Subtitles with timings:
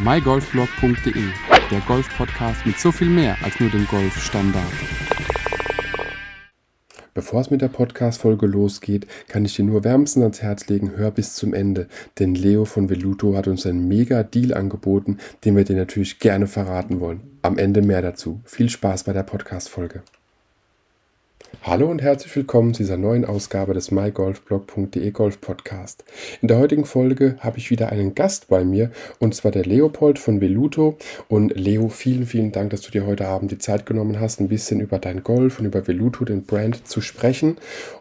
[0.00, 1.24] mygolfblog.de,
[1.70, 4.64] der Golf-Podcast mit so viel mehr als nur dem Golfstandard.
[7.14, 11.10] Bevor es mit der Podcast-Folge losgeht, kann ich dir nur wärmstens ans Herz legen, hör
[11.10, 11.88] bis zum Ende.
[12.20, 16.46] Denn Leo von Veluto hat uns einen mega Deal angeboten, den wir dir natürlich gerne
[16.46, 17.38] verraten wollen.
[17.42, 18.40] Am Ende mehr dazu.
[18.44, 20.02] Viel Spaß bei der Podcast-Folge.
[21.62, 26.04] Hallo und herzlich willkommen zu dieser neuen Ausgabe des mygolfblog.de Golf Podcast.
[26.40, 30.18] In der heutigen Folge habe ich wieder einen Gast bei mir und zwar der Leopold
[30.18, 30.96] von Veluto.
[31.28, 34.48] Und Leo, vielen, vielen Dank, dass du dir heute Abend die Zeit genommen hast, ein
[34.48, 37.56] bisschen über dein Golf und über Veluto, den Brand, zu sprechen.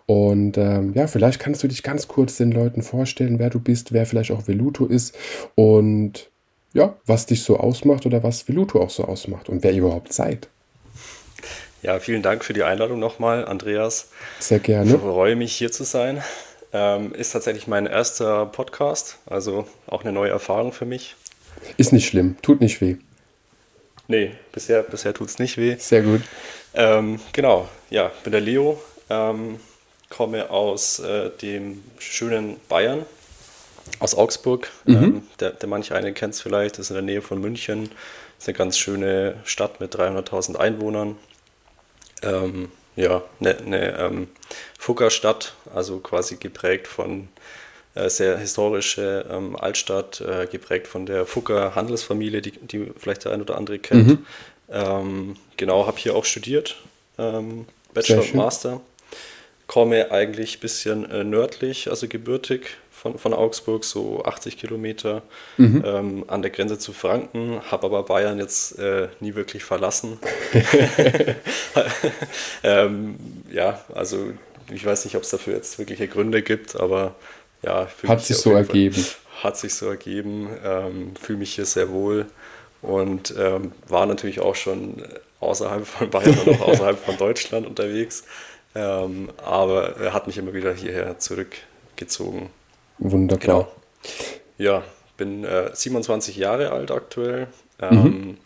[0.05, 3.93] Und ähm, ja, vielleicht kannst du dich ganz kurz den Leuten vorstellen, wer du bist,
[3.93, 5.17] wer vielleicht auch Veluto ist
[5.55, 6.29] und
[6.73, 10.13] ja, was dich so ausmacht oder was Veluto auch so ausmacht und wer ihr überhaupt
[10.13, 10.49] seid.
[11.83, 14.09] Ja, vielen Dank für die Einladung nochmal, Andreas.
[14.39, 14.95] Sehr gerne.
[14.95, 16.23] Ich freue mich, hier zu sein.
[16.73, 21.15] Ähm, ist tatsächlich mein erster Podcast, also auch eine neue Erfahrung für mich.
[21.77, 22.97] Ist nicht schlimm, tut nicht weh.
[24.07, 25.75] Nee, bisher, bisher tut es nicht weh.
[25.77, 26.21] Sehr gut.
[26.73, 29.59] Ähm, genau, ja, bin der Leo, ähm,
[30.09, 33.05] komme aus äh, dem schönen Bayern,
[33.99, 34.69] aus Augsburg.
[34.85, 34.95] Mhm.
[34.95, 37.91] Ähm, der, der manche einen kennt es vielleicht, ist in der Nähe von München.
[38.39, 41.17] Ist eine ganz schöne Stadt mit 300.000 Einwohnern
[42.21, 44.27] ähm, ja, eine, eine ähm,
[44.79, 47.27] Fuggerstadt, also quasi geprägt von
[47.95, 53.33] äh, sehr historische ähm, Altstadt, äh, geprägt von der Fugger Handelsfamilie, die, die vielleicht der
[53.33, 54.07] ein oder andere kennt.
[54.07, 54.25] Mhm.
[54.69, 56.77] Ähm, genau, habe hier auch studiert,
[57.17, 58.81] ähm, Bachelor und Master.
[59.67, 65.21] Komme eigentlich ein bisschen äh, nördlich, also gebürtig von, von Augsburg, so 80 Kilometer
[65.57, 65.83] mhm.
[65.85, 70.17] ähm, an der Grenze zu Franken, habe aber Bayern jetzt äh, nie wirklich verlassen.
[72.63, 73.15] ähm,
[73.51, 74.31] ja, also
[74.73, 77.15] ich weiß nicht, ob es dafür jetzt wirkliche Gründe gibt, aber
[77.63, 77.87] ja.
[78.07, 78.95] Hat sich so ergeben.
[78.95, 82.25] Fall, hat sich so ergeben, ähm, fühle mich hier sehr wohl
[82.81, 85.03] und ähm, war natürlich auch schon
[85.39, 88.23] außerhalb von Bayern und auch außerhalb von Deutschland unterwegs.
[88.73, 92.49] Ähm, aber er hat mich immer wieder hierher zurückgezogen.
[92.99, 93.39] Wunderbar.
[93.39, 93.67] Genau.
[94.57, 94.83] Ja,
[95.17, 97.47] bin äh, 27 Jahre alt aktuell.
[97.79, 98.37] Ähm, mhm.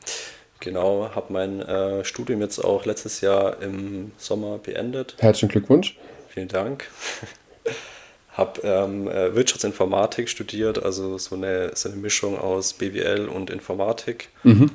[0.60, 5.16] Genau, habe mein äh, Studium jetzt auch letztes Jahr im Sommer beendet.
[5.20, 5.98] Herzlichen Glückwunsch.
[6.30, 6.88] Vielen Dank.
[8.34, 14.30] habe ähm, äh, Wirtschaftsinformatik studiert, also so eine, so eine Mischung aus BWL und Informatik.
[14.44, 14.72] Mhm.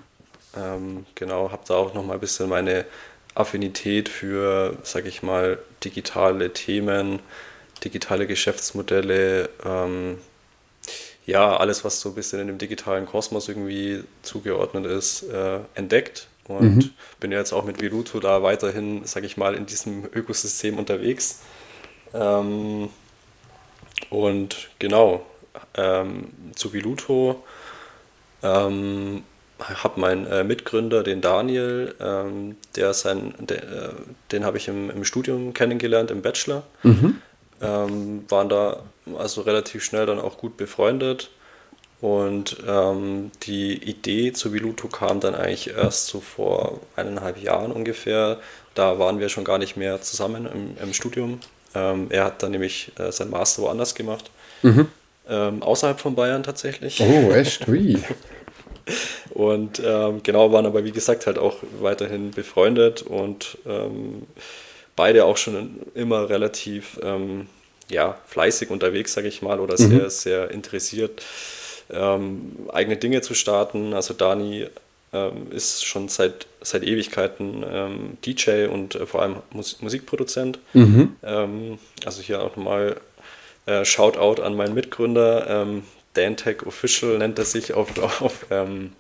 [0.57, 2.85] Ähm, genau, habe da auch noch mal ein bisschen meine
[3.35, 7.21] Affinität für, sage ich mal, digitale Themen,
[7.85, 10.19] digitale Geschäftsmodelle, ähm,
[11.27, 16.29] ja, alles, was so ein bisschen in dem digitalen Kosmos irgendwie zugeordnet ist, äh, entdeckt.
[16.47, 16.91] Und mhm.
[17.19, 21.41] bin jetzt auch mit Veluto da weiterhin, sage ich mal, in diesem Ökosystem unterwegs.
[22.15, 22.89] Ähm,
[24.11, 25.27] und genau,
[25.75, 27.43] ähm, zu Veluto
[28.45, 29.25] ähm,
[29.59, 33.93] habe meinen äh, Mitgründer, den Daniel, ähm, der sein, der, äh,
[34.31, 36.63] den habe ich im, im Studium kennengelernt, im Bachelor.
[36.85, 37.21] Mhm
[37.61, 38.83] ähm, waren da
[39.19, 41.31] also relativ schnell dann auch gut befreundet.
[42.01, 48.39] Und ähm, die Idee zu Viluto kam dann eigentlich erst so vor eineinhalb Jahren ungefähr.
[48.75, 51.41] Da waren wir schon gar nicht mehr zusammen im, im Studium.
[51.75, 54.31] Ähm, er hat dann nämlich äh, sein Master woanders gemacht.
[54.63, 54.89] Mhm.
[55.29, 57.01] Ähm, außerhalb von Bayern tatsächlich.
[57.01, 57.71] Oh, echt?
[57.73, 58.03] Wie?
[59.31, 64.27] und ähm, genau, waren aber wie gesagt halt auch weiterhin befreundet und ähm,
[64.97, 67.47] beide auch schon immer relativ ähm,
[67.89, 69.91] ja, fleißig unterwegs, sage ich mal, oder mhm.
[69.91, 71.23] sehr, sehr interessiert,
[71.91, 73.95] ähm, eigene Dinge zu starten.
[73.95, 74.67] Also Dani
[75.13, 80.59] ähm, ist schon seit, seit Ewigkeiten ähm, DJ und äh, vor allem Mus Musikproduzent.
[80.73, 81.17] Mhm.
[81.23, 82.97] Ähm, also hier auch nochmal
[83.67, 85.47] äh, Shoutout an meinen Mitgründer.
[86.17, 88.93] Dantech Official nennt er sich auf, auf, ähm,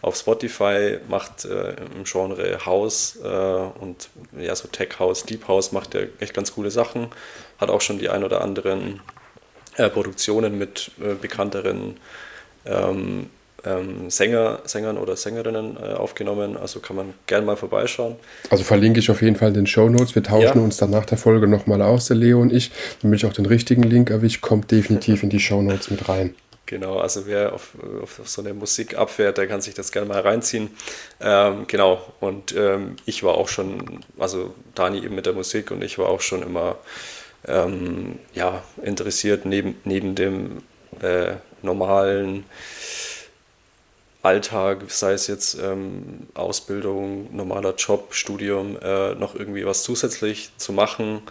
[0.00, 4.08] auf Spotify, macht äh, im Genre House äh, und
[4.38, 7.08] ja, so Tech House, Deep House macht er echt ganz coole Sachen.
[7.58, 9.00] Hat auch schon die ein oder anderen
[9.76, 11.98] äh, Produktionen mit äh, bekannteren
[12.66, 13.30] ähm,
[13.64, 16.56] ähm, Sänger, Sängern oder Sängerinnen äh, aufgenommen.
[16.56, 18.16] Also kann man gerne mal vorbeischauen.
[18.50, 20.14] Also verlinke ich auf jeden Fall in den Show Notes.
[20.14, 20.64] Wir tauschen ja.
[20.64, 22.72] uns dann nach der Folge nochmal aus, der Leo und ich.
[23.02, 26.34] Damit ich auch den richtigen Link erwische, kommt definitiv in die Show Notes mit rein.
[26.66, 27.72] Genau, also wer auf,
[28.02, 30.70] auf, so eine Musik abfährt, der kann sich das gerne mal reinziehen.
[31.20, 35.82] Ähm, genau, und ähm, ich war auch schon, also Dani eben mit der Musik und
[35.82, 36.76] ich war auch schon immer
[37.46, 40.62] ähm, ja, interessiert, neben, neben dem
[41.00, 42.44] äh, normalen
[44.22, 50.72] Alltag, sei es jetzt ähm, Ausbildung, normaler Job, Studium, äh, noch irgendwie was zusätzlich zu
[50.72, 51.22] machen.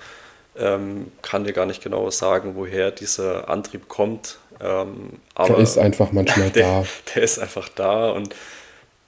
[0.57, 6.11] Ähm, kann dir gar nicht genau sagen, woher dieser Antrieb kommt Ähm, der ist einfach
[6.11, 6.87] manchmal der, da.
[7.15, 8.35] Der ist einfach da und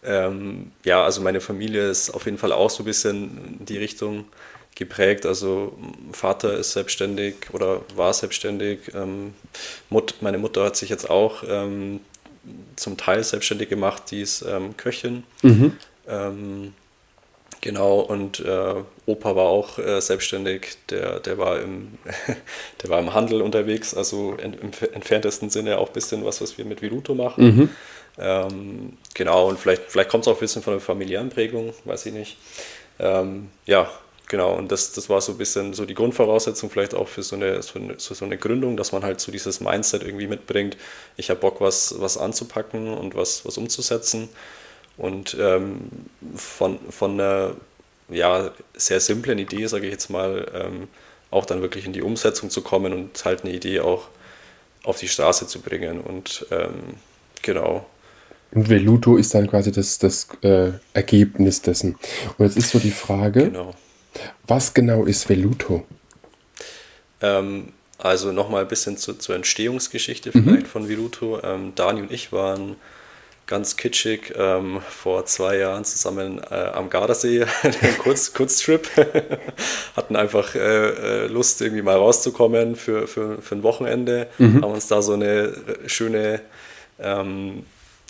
[0.05, 3.77] ähm, ja, also meine Familie ist auf jeden Fall auch so ein bisschen in die
[3.77, 4.25] Richtung
[4.75, 5.25] geprägt.
[5.25, 5.77] Also
[6.11, 8.79] Vater ist selbstständig oder war selbstständig.
[8.93, 9.33] Ähm,
[9.89, 12.01] Mut, meine Mutter hat sich jetzt auch ähm,
[12.75, 15.23] zum Teil selbstständig gemacht, die ist ähm, Köchin.
[15.41, 15.77] Mhm.
[17.63, 18.75] Genau, und äh,
[19.05, 21.97] Opa war auch äh, selbstständig, der, der, war im,
[22.83, 26.57] der war im Handel unterwegs, also in, im entferntesten Sinne auch ein bisschen was, was
[26.57, 27.45] wir mit Viruto machen.
[27.45, 27.69] Mhm.
[28.17, 32.07] Ähm, genau, und vielleicht, vielleicht kommt es auch ein bisschen von der familiären Prägung, weiß
[32.07, 32.37] ich nicht.
[32.99, 33.89] Ähm, ja,
[34.27, 37.37] genau, und das, das war so ein bisschen so die Grundvoraussetzung vielleicht auch für so
[37.37, 40.75] eine, so eine, so eine Gründung, dass man halt so dieses Mindset irgendwie mitbringt,
[41.15, 44.27] ich habe Bock, was, was anzupacken und was, was umzusetzen.
[44.97, 45.81] Und ähm,
[46.35, 47.55] von, von einer
[48.09, 50.87] ja, sehr simplen Idee, sage ich jetzt mal, ähm,
[51.31, 54.07] auch dann wirklich in die Umsetzung zu kommen und halt eine Idee auch
[54.83, 55.99] auf die Straße zu bringen.
[55.99, 56.95] Und ähm,
[57.41, 57.85] genau,
[58.53, 61.97] und Veluto ist dann quasi das, das äh, Ergebnis dessen.
[62.37, 63.73] Und jetzt ist so die Frage, genau.
[64.47, 65.85] was genau ist Veluto?
[67.21, 70.43] Ähm, also nochmal ein bisschen zu, zur Entstehungsgeschichte mhm.
[70.43, 70.69] vielleicht mhm.
[70.69, 71.41] von Veluto.
[71.41, 72.75] Ähm, Dani und ich waren
[73.45, 78.89] ganz kitschig ähm, vor zwei Jahren zusammen äh, am Gardasee, einen Kurz, Kurztrip,
[79.95, 84.63] hatten einfach äh, äh, Lust irgendwie mal rauszukommen für, für, für ein Wochenende, mhm.
[84.63, 85.53] haben uns da so eine
[85.87, 86.41] schöne
[86.99, 87.65] ähm,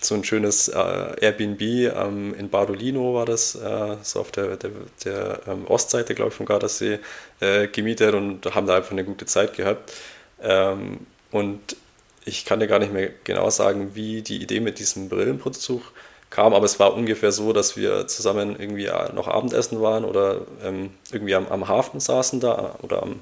[0.05, 4.71] so ein schönes äh, Airbnb ähm, in Bardolino war das, äh, so auf der, der,
[5.05, 6.99] der ähm, Ostseite, glaube ich, vom Gardasee,
[7.39, 9.93] äh, gemietet und haben da einfach eine gute Zeit gehabt.
[10.41, 11.77] Ähm, und
[12.25, 15.81] ich kann dir gar nicht mehr genau sagen, wie die Idee mit diesem Brillenputzzug
[16.29, 20.41] kam, aber es war ungefähr so, dass wir zusammen irgendwie äh, noch Abendessen waren oder
[20.63, 23.19] ähm, irgendwie am, am, Hafen saßen da oder am,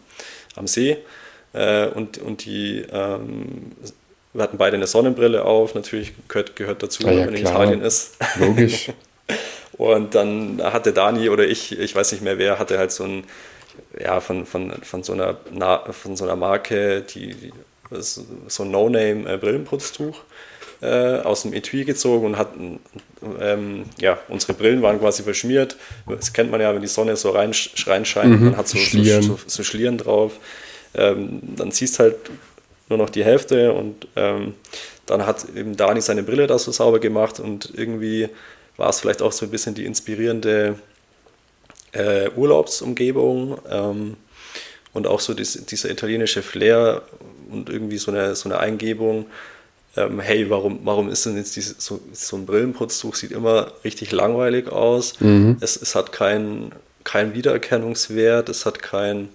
[0.55, 0.97] am See.
[1.53, 3.73] Äh, und, und die ähm,
[4.33, 7.41] wir hatten beide eine Sonnenbrille auf, natürlich gehört, gehört dazu, ah, ja, wenn man in
[7.41, 8.15] Italien ist.
[8.39, 8.91] Logisch.
[9.73, 13.25] und dann hatte Dani oder ich, ich weiß nicht mehr wer, hatte halt so ein,
[13.99, 15.37] ja, von, von, von, so, einer,
[15.91, 17.51] von so einer Marke, die,
[17.91, 20.21] so ein No-Name-Brillenputztuch
[20.81, 22.79] äh, aus dem Etui gezogen und hatten,
[23.39, 25.77] ähm, ja, unsere Brillen waren quasi verschmiert.
[26.07, 27.51] Das kennt man ja, wenn die Sonne so rein,
[27.85, 30.33] reinscheint, mhm, man hat so Schlieren, so, so, so Schlieren drauf.
[30.93, 32.15] Ähm, dann siehst halt
[32.89, 34.55] nur noch die Hälfte und ähm,
[35.05, 38.29] dann hat eben Dani seine Brille da so sauber gemacht und irgendwie
[38.77, 40.79] war es vielleicht auch so ein bisschen die inspirierende
[41.93, 44.17] äh, Urlaubsumgebung ähm,
[44.93, 47.03] und auch so dies, dieser italienische Flair
[47.51, 49.25] und irgendwie so eine, so eine Eingebung.
[49.97, 54.11] Ähm, hey, warum, warum ist denn jetzt diese, so, so ein Brillenputztuch, sieht immer richtig
[54.11, 55.19] langweilig aus.
[55.19, 55.57] Mhm.
[55.59, 56.71] Es, es hat keinen
[57.03, 59.29] kein Wiedererkennungswert, es hat kein,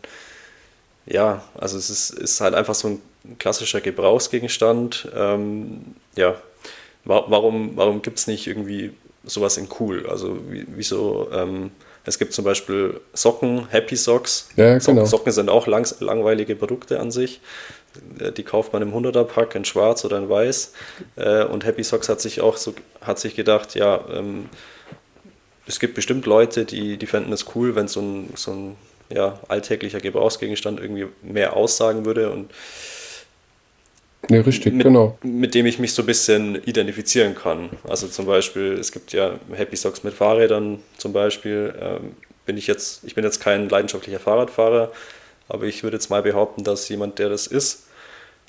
[1.07, 3.03] ja, also es ist, ist halt einfach so ein
[3.39, 5.09] klassischer Gebrauchsgegenstand.
[5.15, 5.81] Ähm,
[6.17, 6.37] ja,
[7.05, 8.93] warum, warum gibt es nicht irgendwie
[9.25, 10.07] sowas in cool?
[10.09, 11.71] Also wieso, ähm,
[12.05, 14.49] es gibt zum Beispiel Socken, Happy Socks.
[14.57, 15.07] Ja, Socken, genau.
[15.07, 17.41] Socken sind auch langs langweilige Produkte an sich.
[18.19, 20.73] Äh, die kauft man im 100er-Pack in schwarz oder in weiß.
[21.17, 24.49] Äh, und Happy Socks hat sich auch so, hat sich gedacht, ja, ähm,
[25.67, 28.77] es gibt bestimmt Leute, die, die fänden es cool, wenn so ein, so ein
[29.09, 32.31] ja, alltäglicher Gebrauchsgegenstand irgendwie mehr aussagen würde.
[32.31, 32.51] Und
[34.29, 35.19] ja, richtig, mit, genau.
[35.23, 37.71] Mit dem ich mich so ein bisschen identifizieren kann.
[37.89, 41.75] Also zum Beispiel, es gibt ja Happy Socks mit Fahrrädern zum Beispiel.
[41.81, 42.13] Ähm,
[42.45, 44.93] bin ich jetzt, ich bin jetzt kein leidenschaftlicher Fahrradfahrer,
[45.49, 47.86] aber ich würde jetzt mal behaupten, dass jemand, der das ist,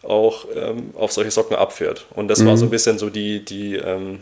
[0.03, 2.05] auch ähm, auf solche Socken abfährt.
[2.15, 2.47] Und das mhm.
[2.47, 4.19] war so ein bisschen so die, die, ähm,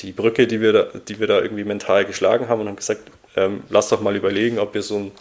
[0.00, 3.02] die Brücke, die wir, da, die wir da irgendwie mental geschlagen haben und haben gesagt,
[3.36, 5.12] ähm, lass doch mal überlegen, ob wir so ein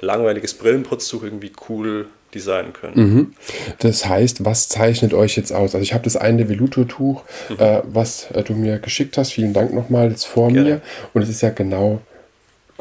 [0.00, 2.94] langweiliges Brillenputztuch irgendwie cool designen können.
[2.94, 3.34] Mhm.
[3.80, 5.74] Das heißt, was zeichnet euch jetzt aus?
[5.74, 7.56] Also ich habe das eine Veluto-Tuch, mhm.
[7.58, 9.32] äh, was äh, du mir geschickt hast.
[9.32, 10.68] Vielen Dank nochmal jetzt vor Gerne.
[10.68, 10.80] mir.
[11.12, 12.00] Und es ist ja genau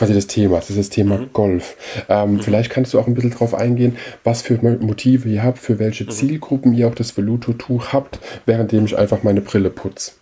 [0.01, 0.57] quasi das Thema.
[0.57, 1.33] Das ist das Thema mhm.
[1.33, 1.75] Golf.
[2.09, 2.41] Ähm, mhm.
[2.41, 6.05] Vielleicht kannst du auch ein bisschen darauf eingehen, was für Motive ihr habt, für welche
[6.05, 6.09] mhm.
[6.09, 10.13] Zielgruppen ihr auch das Veluto-Tuch habt, währenddem ich einfach meine Brille putze.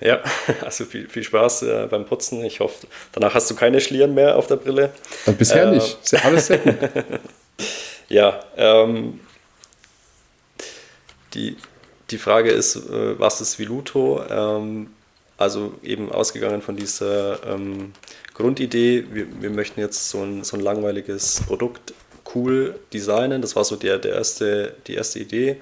[0.00, 0.20] Ja,
[0.64, 2.44] also viel, viel Spaß äh, beim Putzen.
[2.44, 4.90] Ich hoffe, danach hast du keine Schlieren mehr auf der Brille.
[5.26, 5.98] Und bisher äh, nicht.
[6.00, 6.76] Ist ja alles sehr gut.
[8.10, 9.20] Ja, ähm,
[11.34, 11.58] die,
[12.10, 14.22] die Frage ist, äh, was ist Viluto?
[14.30, 14.88] Ähm,
[15.38, 17.92] also eben ausgegangen von dieser ähm,
[18.34, 21.94] Grundidee, wir, wir möchten jetzt so ein, so ein langweiliges Produkt
[22.34, 23.40] cool designen.
[23.40, 25.56] Das war so der, der erste, die erste Idee.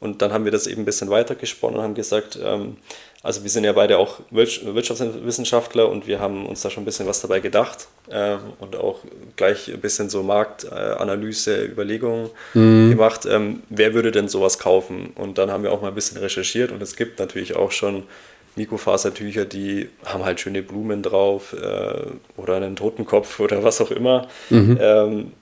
[0.00, 2.76] Und dann haben wir das eben ein bisschen weitergesponnen und haben gesagt, ähm,
[3.20, 7.08] also wir sind ja beide auch Wirtschaftswissenschaftler und wir haben uns da schon ein bisschen
[7.08, 9.00] was dabei gedacht ähm, und auch
[9.34, 12.90] gleich ein bisschen so Marktanalyse, Überlegungen mhm.
[12.90, 13.26] gemacht.
[13.26, 15.10] Ähm, wer würde denn sowas kaufen?
[15.16, 18.04] Und dann haben wir auch mal ein bisschen recherchiert und es gibt natürlich auch schon
[18.58, 22.02] Mikrofasertücher, die haben halt schöne Blumen drauf äh,
[22.36, 24.28] oder einen Totenkopf oder was auch immer.
[24.50, 24.78] Mhm.
[24.80, 25.32] Ähm,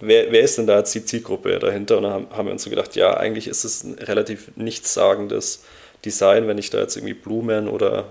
[0.00, 1.98] wer, wer ist denn da jetzt die Zielgruppe dahinter?
[1.98, 5.64] Und dann haben, haben wir uns so gedacht, ja, eigentlich ist es ein relativ nichtssagendes
[6.04, 8.06] Design, wenn ich da jetzt irgendwie Blumen oder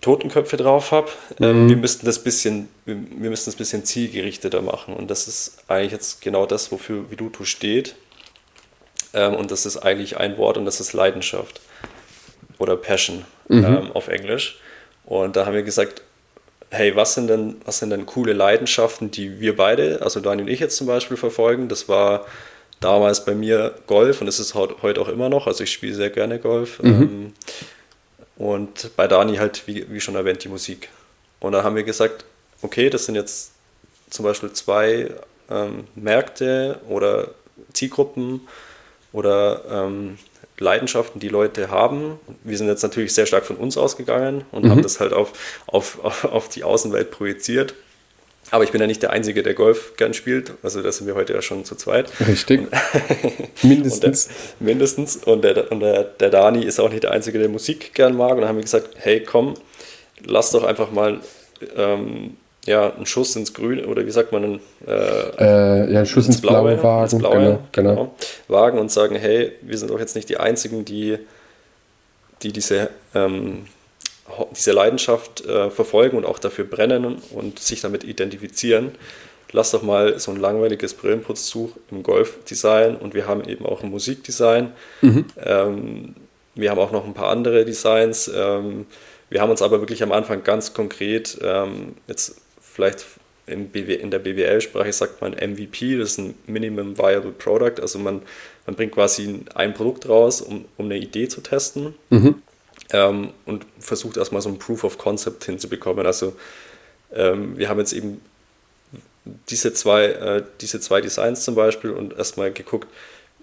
[0.00, 1.10] Totenköpfe drauf habe.
[1.40, 1.68] Ähm, mhm.
[1.68, 4.94] wir müssten das bisschen, wir, wir müssten das bisschen zielgerichteter machen.
[4.94, 7.96] Und das ist eigentlich jetzt genau das, wofür Viduto steht.
[9.14, 11.60] Ähm, und das ist eigentlich ein Wort und das ist Leidenschaft
[12.58, 13.64] oder Passion mhm.
[13.64, 14.60] ähm, auf Englisch.
[15.04, 16.02] Und da haben wir gesagt,
[16.70, 20.52] hey, was sind denn, was sind denn coole Leidenschaften, die wir beide, also Daniel und
[20.52, 21.68] ich jetzt zum Beispiel verfolgen?
[21.68, 22.26] Das war
[22.80, 25.46] damals bei mir Golf und es ist heute auch immer noch.
[25.46, 26.82] Also ich spiele sehr gerne Golf.
[26.82, 27.02] Mhm.
[27.02, 27.32] Ähm,
[28.36, 30.90] und bei Dani halt, wie, wie schon erwähnt, die Musik.
[31.40, 32.24] Und da haben wir gesagt,
[32.62, 33.52] okay, das sind jetzt
[34.10, 35.10] zum Beispiel zwei
[35.50, 37.30] ähm, Märkte oder
[37.72, 38.42] Zielgruppen
[39.12, 40.18] oder ähm,
[40.58, 42.18] Leidenschaften, die Leute haben.
[42.44, 44.70] Wir sind jetzt natürlich sehr stark von uns ausgegangen und mhm.
[44.70, 45.32] haben das halt auf,
[45.66, 47.74] auf, auf die Außenwelt projiziert.
[48.50, 50.52] Aber ich bin ja nicht der Einzige, der Golf gern spielt.
[50.62, 52.12] Also da sind wir heute ja schon zu zweit.
[52.26, 52.68] Richtig.
[53.62, 54.26] mindestens.
[54.26, 55.16] Und der, mindestens.
[55.16, 58.32] Und, der, und der, der Dani ist auch nicht der Einzige, der Musik gern mag.
[58.32, 59.54] Und dann haben wir gesagt, hey komm,
[60.24, 61.20] lass doch einfach mal
[61.76, 62.36] ähm,
[62.66, 66.36] ja, einen Schuss ins Grüne oder wie sagt man, äh, äh, ja, einen Schuss ins,
[66.36, 67.02] ins Blaue, Blaue wagen.
[67.04, 67.90] Ins Blaue, genau, genau.
[67.94, 68.14] genau,
[68.48, 71.18] Wagen und sagen, hey, wir sind doch jetzt nicht die Einzigen, die,
[72.42, 73.66] die diese ähm,
[74.56, 78.92] diese Leidenschaft äh, verfolgen und auch dafür brennen und sich damit identifizieren,
[79.52, 83.90] lass doch mal so ein langweiliges Brillenputztuch im Golfdesign und wir haben eben auch ein
[83.90, 84.72] Musikdesign.
[85.00, 85.24] Mhm.
[85.42, 86.14] Ähm,
[86.54, 88.30] wir haben auch noch ein paar andere Designs.
[88.34, 88.86] Ähm,
[89.28, 92.40] wir haben uns aber wirklich am Anfang ganz konkret, ähm, jetzt
[92.76, 93.04] vielleicht
[93.46, 98.22] in, der BWL-Sprache sagt man MVP, das ist ein Minimum Viable Product, also man,
[98.66, 101.94] man bringt quasi ein Produkt raus, um, um eine Idee zu testen.
[102.10, 102.42] Mhm
[102.92, 106.06] ähm, und versucht erstmal so ein Proof of Concept hinzubekommen.
[106.06, 106.36] Also
[107.12, 108.20] ähm, wir haben jetzt eben
[109.48, 112.88] diese zwei, äh, diese zwei Designs zum Beispiel und erstmal geguckt,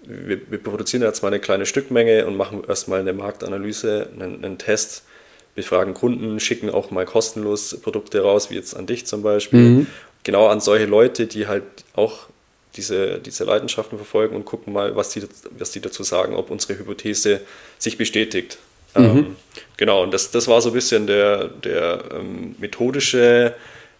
[0.02, 4.58] wir, wir, produzieren jetzt mal eine kleine Stückmenge und machen erstmal eine Marktanalyse, einen, einen,
[4.58, 5.04] Test,
[5.54, 9.60] befragen Kunden, schicken auch mal kostenlos Produkte raus, wie jetzt an dich zum Beispiel.
[9.60, 9.86] Mhm.
[10.24, 12.26] Genau an solche Leute, die halt auch
[12.76, 15.22] diese, diese Leidenschaften verfolgen und gucken mal, was die,
[15.56, 17.40] was die dazu sagen, ob unsere Hypothese
[17.78, 18.58] sich bestätigt.
[18.96, 19.04] Mhm.
[19.04, 19.36] Ähm,
[19.76, 23.54] genau, und das, das war so ein bisschen der, der ähm, methodische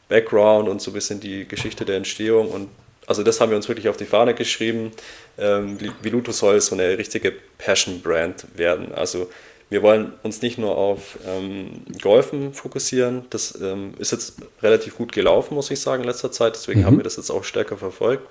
[0.09, 2.49] Background und so ein bisschen die Geschichte der Entstehung.
[2.49, 2.69] Und
[3.07, 4.93] also das haben wir uns wirklich auf die Fahne geschrieben.
[5.39, 8.93] Ähm, Viluto soll so eine richtige Passion-Brand werden.
[8.95, 9.31] Also
[9.75, 13.25] wir wollen uns nicht nur auf ähm, Golfen fokussieren.
[13.31, 16.55] Das ähm, ist jetzt relativ gut gelaufen, muss ich sagen, in letzter Zeit.
[16.55, 16.85] Deswegen mhm.
[16.87, 18.25] haben wir das jetzt auch stärker verfolgt.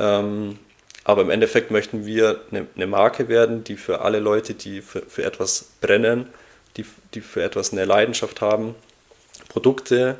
[0.00, 0.58] Ähm,
[1.04, 5.02] aber im Endeffekt möchten wir eine, eine Marke werden, die für alle Leute, die für,
[5.02, 6.26] für etwas brennen,
[6.76, 8.74] die, die für etwas eine Leidenschaft haben,
[9.48, 10.16] Produkte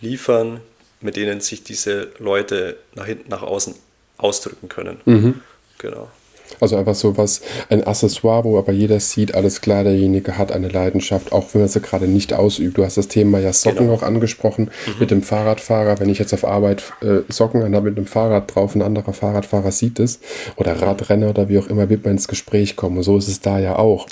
[0.00, 0.62] liefern,
[1.00, 3.76] mit denen sich diese Leute nach hinten, nach außen
[4.18, 5.00] ausdrücken können.
[5.04, 5.42] Mhm.
[5.78, 6.10] Genau.
[6.60, 10.68] Also einfach so was, ein Accessoire, wo aber jeder sieht, alles klar, derjenige hat eine
[10.68, 12.78] Leidenschaft, auch wenn er sie gerade nicht ausübt.
[12.78, 13.94] Du hast das Thema ja Socken genau.
[13.94, 14.92] auch angesprochen mhm.
[15.00, 16.00] mit dem Fahrradfahrer.
[16.00, 19.72] Wenn ich jetzt auf Arbeit äh, Socken anhabe mit einem Fahrrad drauf, ein anderer Fahrradfahrer
[19.72, 20.20] sieht es
[20.56, 22.98] oder Radrenner oder wie auch immer, wird man ins Gespräch kommen.
[22.98, 24.06] Und so ist es da ja auch.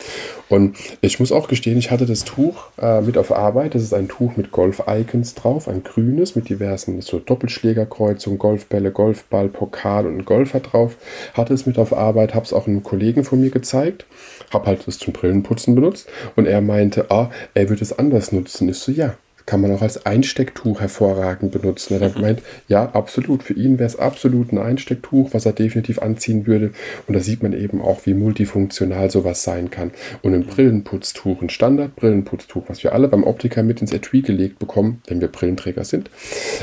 [0.53, 3.75] Und ich muss auch gestehen, ich hatte das Tuch äh, mit auf Arbeit.
[3.75, 9.49] Das ist ein Tuch mit Golf-Icons drauf, ein grünes mit diversen so Doppelschlägerkreuzungen, Golfbälle, Golfball,
[9.49, 10.97] Pokal und Golfer drauf.
[11.33, 14.07] Hatte es mit auf Arbeit, habe es auch einem Kollegen von mir gezeigt,
[14.53, 18.69] habe halt das zum Brillenputzen benutzt und er meinte, ah, er würde es anders nutzen.
[18.69, 21.95] Ich so, ja, kann man auch als Einstecktuch hervorragend benutzen.
[21.95, 23.43] Er hat gemeint, ja, absolut.
[23.43, 26.73] Für ihn wäre es absolut ein Einstecktuch, was er definitiv anziehen würde.
[27.07, 29.91] Und da sieht man eben auch, wie multifunktional sowas sein kann.
[30.23, 35.03] Und ein Brillenputztuch, ein Standard-Brillenputztuch, was wir alle beim Optiker mit ins Etui gelegt bekommen,
[35.07, 36.11] wenn wir Brillenträger sind,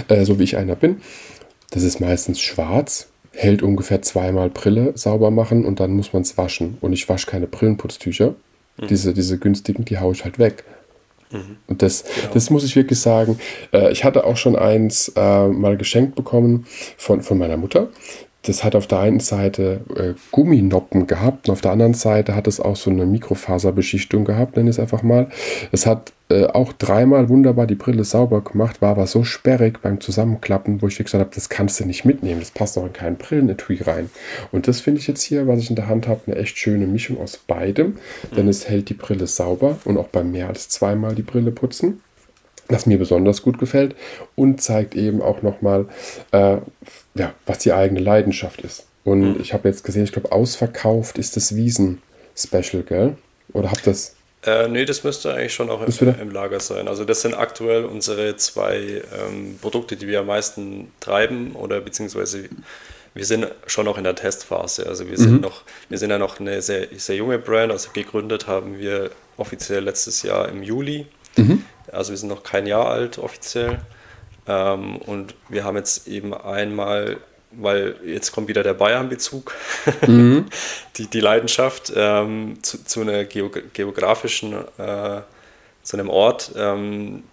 [0.07, 0.97] äh, so wie ich einer bin.
[1.71, 3.08] Das ist meistens schwarz,
[3.39, 6.77] hält ungefähr zweimal Brille sauber machen und dann muss man es waschen.
[6.81, 8.35] Und ich wasche keine Brillenputztücher.
[8.77, 8.87] Mhm.
[8.87, 10.65] Diese, diese günstigen, die haue ich halt weg.
[11.31, 11.57] Mhm.
[11.67, 12.33] Und das, genau.
[12.33, 13.39] das muss ich wirklich sagen.
[13.71, 16.65] Äh, ich hatte auch schon eins äh, mal geschenkt bekommen
[16.97, 17.87] von, von meiner Mutter.
[18.43, 22.47] Das hat auf der einen Seite äh, Gumminoppen gehabt und auf der anderen Seite hat
[22.47, 25.27] es auch so eine Mikrofaserbeschichtung gehabt, nenne ich es einfach mal.
[25.73, 29.99] Es hat äh, auch dreimal wunderbar die Brille sauber gemacht, war aber so sperrig beim
[29.99, 33.17] Zusammenklappen, wo ich gesagt habe, das kannst du nicht mitnehmen, das passt doch in keinen
[33.17, 34.09] Brillenetui rein.
[34.51, 36.87] Und das finde ich jetzt hier, was ich in der Hand habe, eine echt schöne
[36.87, 37.97] Mischung aus beidem,
[38.35, 38.51] denn mhm.
[38.51, 42.01] es hält die Brille sauber und auch beim mehr als zweimal die Brille putzen
[42.69, 43.95] was mir besonders gut gefällt
[44.35, 45.87] und zeigt eben auch nochmal,
[46.31, 46.57] äh,
[47.15, 48.85] ja, was die eigene Leidenschaft ist.
[49.03, 49.41] Und mhm.
[49.41, 53.17] ich habe jetzt gesehen, ich glaube, ausverkauft ist das Wiesen-Special, gell?
[53.53, 54.15] Oder habt das?
[54.45, 56.87] Äh, nee, das müsste eigentlich schon auch im, im, Lager sein.
[56.87, 62.47] Also das sind aktuell unsere zwei ähm, Produkte, die wir am meisten treiben oder beziehungsweise
[63.13, 64.87] wir sind schon noch in der Testphase.
[64.87, 65.41] Also wir sind mhm.
[65.41, 67.71] noch, wir sind ja noch eine sehr, sehr junge Brand.
[67.71, 71.07] Also gegründet haben wir offiziell letztes Jahr im Juli.
[71.35, 71.65] Mhm.
[71.91, 73.79] Also wir sind noch kein Jahr alt offiziell.
[74.49, 77.17] Ähm, und wir haben jetzt eben einmal,
[77.51, 79.53] weil jetzt kommt wieder der Bayern-Bezug,
[80.07, 80.45] mhm.
[80.97, 85.21] die, die Leidenschaft ähm, zu, zu einer geografischen, äh,
[85.83, 87.23] zu einem Ort, ähm,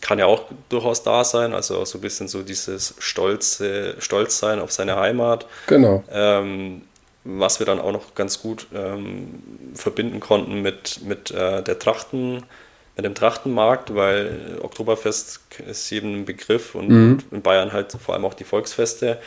[0.00, 1.54] kann ja auch durchaus da sein.
[1.54, 5.46] Also auch so ein bisschen so dieses stolze, Stolz sein auf seine Heimat.
[5.68, 6.02] Genau.
[6.10, 6.82] Ähm,
[7.24, 9.42] was wir dann auch noch ganz gut ähm,
[9.74, 12.42] verbinden konnten mit, mit äh, der Trachten
[12.96, 17.18] mit dem Trachtenmarkt, weil Oktoberfest ist jedem ein Begriff und mhm.
[17.30, 19.18] in Bayern halt vor allem auch die Volksfeste.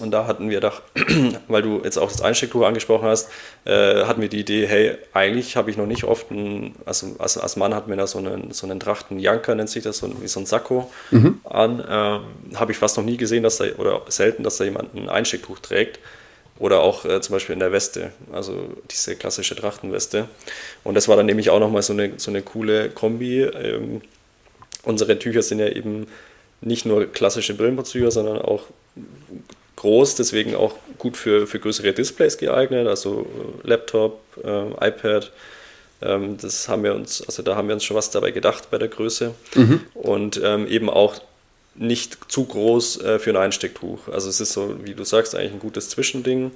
[0.00, 0.82] Und da hatten wir doch,
[1.48, 3.30] weil du jetzt auch das Einstecktuch angesprochen hast,
[3.64, 7.38] äh, hatten wir die Idee, hey, eigentlich habe ich noch nicht oft, einen, also als,
[7.38, 10.28] als Mann hat man da so einen, so einen Trachtenjanker, nennt sich das, so, wie
[10.28, 11.40] so ein Sakko mhm.
[11.44, 11.82] an.
[11.88, 15.08] Ähm, habe ich fast noch nie gesehen, dass da, oder selten, dass da jemand ein
[15.08, 15.98] Einstecktuch trägt.
[16.58, 18.56] Oder auch äh, zum Beispiel in der Weste, also
[18.90, 20.28] diese klassische Trachtenweste.
[20.84, 23.42] Und das war dann nämlich auch nochmal so eine, so eine coole Kombi.
[23.42, 24.00] Ähm,
[24.82, 26.06] unsere Tücher sind ja eben
[26.62, 28.62] nicht nur klassische Brillenputztücher, sondern auch
[29.76, 33.26] groß, deswegen auch gut für, für größere Displays geeignet, also
[33.64, 35.30] äh, Laptop, äh, iPad.
[36.02, 38.78] Ähm, das haben wir uns, also da haben wir uns schon was dabei gedacht bei
[38.78, 39.34] der Größe.
[39.54, 39.80] Mhm.
[39.94, 41.20] Und ähm, eben auch
[41.78, 44.08] nicht zu groß äh, für ein Einstecktuch.
[44.08, 46.52] Also es ist so, wie du sagst, eigentlich ein gutes Zwischending.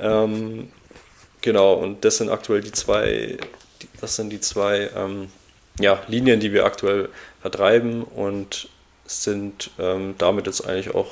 [0.00, 0.70] Ähm,
[1.40, 3.38] genau, und das sind aktuell die zwei,
[4.00, 5.28] das sind die zwei ähm,
[5.78, 7.08] ja, Linien, die wir aktuell
[7.40, 8.68] vertreiben und
[9.06, 11.08] sind ähm, damit jetzt eigentlich auch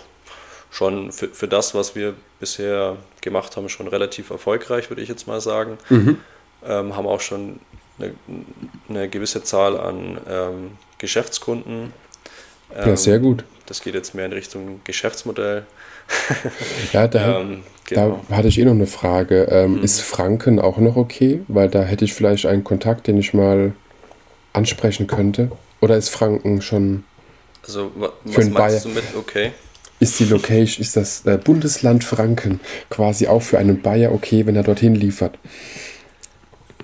[0.71, 5.27] schon für, für das, was wir bisher gemacht haben, schon relativ erfolgreich, würde ich jetzt
[5.27, 5.79] mal sagen.
[5.89, 6.19] Mhm.
[6.65, 7.61] Ähm, haben auch schon
[7.99, 8.15] eine,
[8.89, 10.19] eine gewisse Zahl an
[12.75, 13.45] ähm, ja, sehr gut.
[13.67, 15.65] Das geht jetzt mehr in Richtung Geschäftsmodell.
[16.93, 18.25] ja, da, ähm, genau.
[18.29, 19.49] da hatte ich eh noch eine Frage.
[19.51, 19.83] Ähm, mhm.
[19.83, 21.43] Ist Franken auch noch okay?
[21.49, 23.73] Weil da hätte ich vielleicht einen Kontakt, den ich mal
[24.53, 25.51] ansprechen könnte.
[25.81, 27.05] Oder ist Franken schon
[27.67, 29.53] also, was für meinst du mit okay?
[29.99, 34.55] Ist die Location, ist das äh, Bundesland Franken quasi auch für einen Bayer okay, wenn
[34.55, 35.39] er dorthin liefert?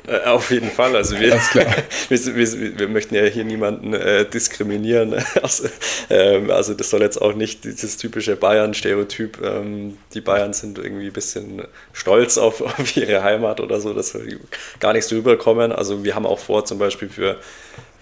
[0.06, 0.96] Äh, auf jeden Fall.
[0.96, 1.32] Also wir,
[2.08, 5.14] wir, wir, wir, möchten ja hier niemanden äh, diskriminieren.
[5.42, 5.68] Also,
[6.10, 9.40] ähm, also, das soll jetzt auch nicht dieses typische Bayern-Stereotyp.
[9.42, 11.62] Ähm, die Bayern sind irgendwie ein bisschen
[11.92, 13.92] stolz auf, auf, ihre Heimat oder so.
[13.92, 14.40] Das soll
[14.80, 15.72] gar nicht so rüberkommen.
[15.72, 17.38] Also wir haben auch vor, zum Beispiel für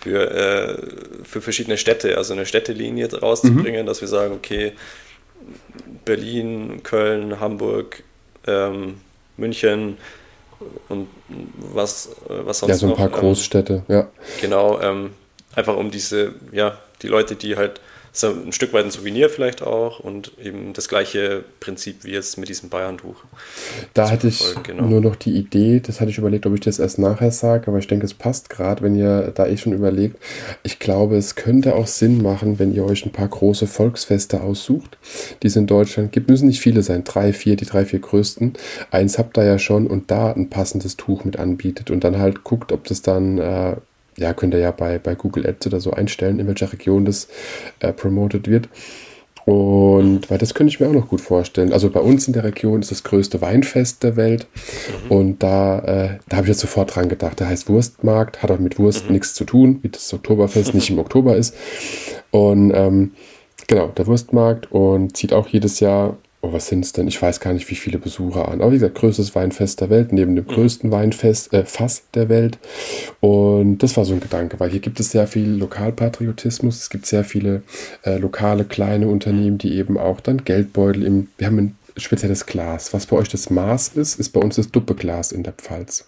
[0.03, 0.77] für, äh,
[1.25, 3.87] für verschiedene Städte, also eine Städtelinie rauszubringen, mhm.
[3.87, 4.73] dass wir sagen, okay,
[6.07, 8.03] Berlin, Köln, Hamburg,
[8.47, 9.01] ähm,
[9.37, 9.99] München,
[10.89, 11.09] und
[11.73, 14.09] was, äh, was sonst Ja, so ein paar noch, ähm, Großstädte, ja.
[14.41, 15.11] Genau, ähm,
[15.55, 17.81] einfach um diese, ja, die Leute, die halt
[18.13, 22.39] so ein Stück weit ein Souvenir vielleicht auch und eben das gleiche Prinzip wie jetzt
[22.39, 23.17] mit diesem Bayern-Tuch.
[23.95, 24.85] Da hatte ich genau.
[24.85, 27.79] nur noch die Idee, das hatte ich überlegt, ob ich das erst nachher sage, aber
[27.79, 30.17] ich denke, es passt gerade, wenn ihr da eh schon überlegt.
[30.63, 34.99] Ich glaube, es könnte auch Sinn machen, wenn ihr euch ein paar große Volksfeste aussucht,
[35.43, 36.29] die es in Deutschland gibt.
[36.29, 38.55] Müssen nicht viele sein, drei, vier, die drei, vier größten.
[38.91, 42.45] Eins habt ihr ja schon und da ein passendes Tuch mit anbietet und dann halt
[42.45, 43.77] guckt, ob das dann äh,
[44.21, 47.29] ja, könnt ihr ja bei, bei Google Ads oder so einstellen, in welcher Region das
[47.81, 48.69] äh, promoted wird.
[49.47, 51.73] Und weil das könnte ich mir auch noch gut vorstellen.
[51.73, 54.47] Also bei uns in der Region ist das größte Weinfest der Welt.
[55.07, 55.11] Mhm.
[55.11, 57.41] Und da, äh, da habe ich jetzt sofort dran gedacht.
[57.41, 59.15] Der heißt Wurstmarkt, hat auch mit Wurst mhm.
[59.15, 61.57] nichts zu tun, wie das Oktoberfest nicht im Oktober ist.
[62.31, 63.13] Und ähm,
[63.67, 67.09] genau, der Wurstmarkt und zieht auch jedes Jahr oh, was sind es denn?
[67.09, 68.61] Ich weiß gar nicht, wie viele Besucher an.
[68.61, 70.49] Aber wie gesagt, größtes Weinfest der Welt, neben dem mhm.
[70.49, 72.59] größten Weinfest, äh, Fass der Welt.
[73.21, 76.79] Und das war so ein Gedanke, weil hier gibt es sehr viel Lokalpatriotismus.
[76.79, 77.63] Es gibt sehr viele
[78.05, 82.95] äh, lokale kleine Unternehmen, die eben auch dann Geldbeutel im, wir haben ein spezielles Glas.
[82.95, 86.07] Was bei euch das Maß ist, ist bei uns das Duppeglas in der Pfalz.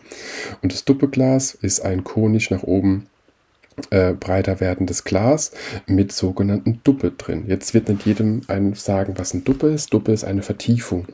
[0.63, 3.07] Und das Duppeglas ist ein konisch nach oben
[3.91, 5.53] äh, breiter werdendes Glas
[5.87, 7.45] mit sogenannten Duppe drin.
[7.47, 9.93] Jetzt wird nicht jedem einem sagen, was ein Duppe ist.
[9.93, 11.07] Duppe ist eine Vertiefung.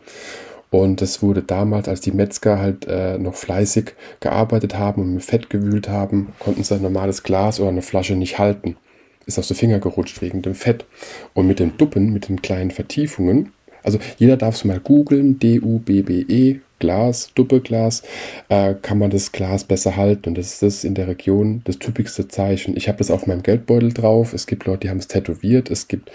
[0.71, 5.25] Und das wurde damals, als die Metzger halt äh, noch fleißig gearbeitet haben und mit
[5.25, 8.77] Fett gewühlt haben, konnten sie ein normales Glas oder eine Flasche nicht halten.
[9.25, 10.85] Ist aus den Finger gerutscht wegen dem Fett.
[11.33, 16.61] Und mit den Duppen, mit den kleinen Vertiefungen, also jeder darf es mal googeln, D-U-B-B-E,
[16.79, 18.03] Glas, Doppelglas,
[18.49, 20.31] äh, kann man das Glas besser halten.
[20.31, 22.77] Und das ist das in der Region das typischste Zeichen.
[22.77, 24.33] Ich habe das auf meinem Geldbeutel drauf.
[24.33, 25.71] Es gibt Leute, die haben es tätowiert.
[25.71, 26.11] Es gibt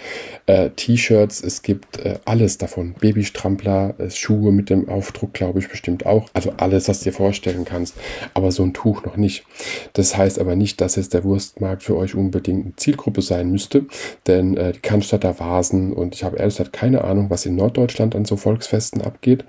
[0.46, 2.94] äh, T-Shirts, es gibt äh, alles davon.
[3.00, 6.28] Babystrampler, äh, Schuhe mit dem Aufdruck, glaube ich, bestimmt auch.
[6.32, 7.94] Also alles, was du dir vorstellen kannst.
[8.34, 9.44] Aber so ein Tuch noch nicht.
[9.92, 13.86] Das heißt aber nicht, dass jetzt der Wurstmarkt für euch unbedingt eine Zielgruppe sein müsste.
[14.26, 18.14] Denn äh, die Cannstatter Vasen und ich habe ehrlich gesagt keine Ahnung, was in Norddeutschland
[18.14, 19.44] an so Volksfesten abgeht.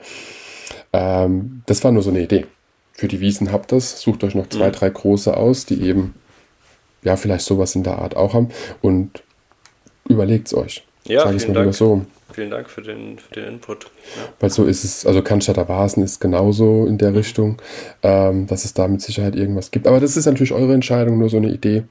[0.96, 2.46] Ähm, das war nur so eine Idee.
[2.94, 4.00] Für die Wiesen habt das.
[4.00, 4.74] Sucht euch noch zwei, mhm.
[4.74, 6.16] drei große aus, die eben
[7.04, 8.50] ja vielleicht sowas in der Art auch haben
[8.82, 9.24] und
[10.08, 10.86] überlegt es euch.
[11.04, 11.76] Ja, Sag vielen Dank.
[11.76, 12.06] So.
[12.32, 13.84] Vielen Dank für den, für den Input.
[13.84, 14.24] Ja.
[14.40, 17.18] Weil so ist es, also Cannstatter Vasen ist genauso in der mhm.
[17.18, 17.62] Richtung,
[18.02, 19.88] ähm, dass es da mit Sicherheit irgendwas gibt.
[19.88, 21.84] Aber das ist natürlich eure Entscheidung, nur so eine Idee.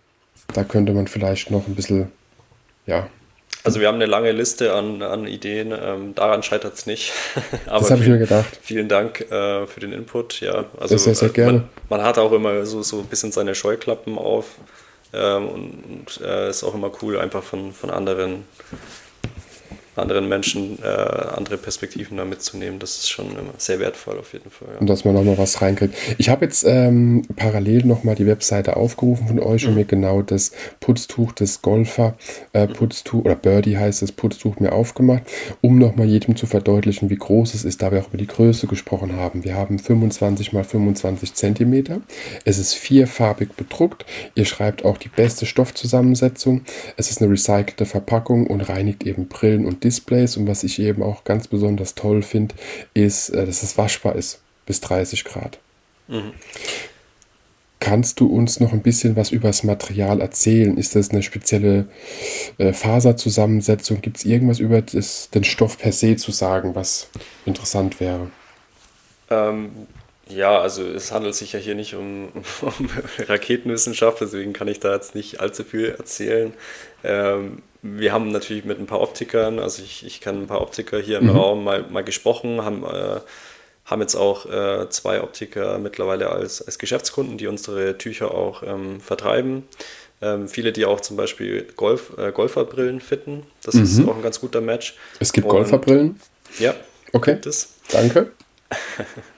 [0.53, 2.09] Da könnte man vielleicht noch ein bisschen,
[2.87, 3.07] ja,
[3.65, 7.13] also wir haben eine lange Liste an, an Ideen, ähm, daran scheitert es nicht.
[7.67, 8.59] Aber das habe ich mir gedacht.
[8.63, 10.41] Vielen Dank äh, für den Input.
[10.41, 11.53] Ja, also sehr, sehr gerne.
[11.53, 14.45] Man, man, hat auch immer so, so ein bisschen seine Scheuklappen auf
[15.15, 18.45] ähm, und äh, ist auch immer cool, einfach von, von anderen
[19.97, 22.79] anderen Menschen äh, andere Perspektiven da mitzunehmen.
[22.79, 23.27] Das ist schon
[23.59, 24.69] sehr wertvoll auf jeden Fall.
[24.75, 24.81] Ja.
[24.81, 25.95] Und dass man nochmal was reinkriegt.
[26.19, 29.69] Ich habe jetzt ähm, parallel nochmal die Webseite aufgerufen von euch mhm.
[29.71, 32.17] und mir genau das Putztuch des Golfer
[32.53, 32.73] äh, mhm.
[32.73, 35.23] Putztuch oder Birdie heißt das Putztuch mir aufgemacht,
[35.61, 38.67] um nochmal jedem zu verdeutlichen, wie groß es ist, da wir auch über die Größe
[38.67, 39.45] gesprochen haben.
[39.45, 42.01] Wir haben 25 mal 25 Zentimeter.
[42.45, 44.05] Es ist vierfarbig bedruckt.
[44.35, 46.63] Ihr schreibt auch die beste Stoffzusammensetzung.
[46.97, 51.03] Es ist eine recycelte Verpackung und reinigt eben Brillen und Displays und was ich eben
[51.03, 52.55] auch ganz besonders toll finde,
[52.95, 55.59] ist, äh, dass es waschbar ist bis 30 Grad.
[56.09, 56.33] Mhm.
[57.81, 60.79] Kannst du uns noch ein bisschen was über das Material erzählen?
[60.79, 61.87] Ist das eine spezielle
[62.57, 64.01] äh, Faserzusammensetzung?
[64.01, 67.09] Gibt es irgendwas über das, den Stoff per se zu sagen, was
[67.45, 68.31] interessant wäre?
[69.29, 69.71] Ähm,
[70.29, 72.29] ja, also es handelt sich ja hier nicht um,
[72.61, 76.53] um Raketenwissenschaft, deswegen kann ich da jetzt nicht allzu viel erzählen.
[77.03, 80.99] Ähm, wir haben natürlich mit ein paar Optikern, also ich, ich kann ein paar Optiker
[80.99, 81.37] hier im mhm.
[81.37, 83.21] Raum mal, mal gesprochen, haben, äh,
[83.85, 89.01] haben jetzt auch äh, zwei Optiker mittlerweile als, als Geschäftskunden, die unsere Tücher auch ähm,
[89.01, 89.65] vertreiben.
[90.23, 93.43] Ähm, viele, die auch zum Beispiel Golf, äh, Golferbrillen fitten.
[93.63, 93.83] Das mhm.
[93.83, 94.97] ist auch ein ganz guter Match.
[95.21, 96.19] Es gibt Und, Golferbrillen?
[96.59, 96.75] Ja.
[97.13, 97.33] Okay.
[97.33, 97.75] Gibt es.
[97.91, 98.33] Danke.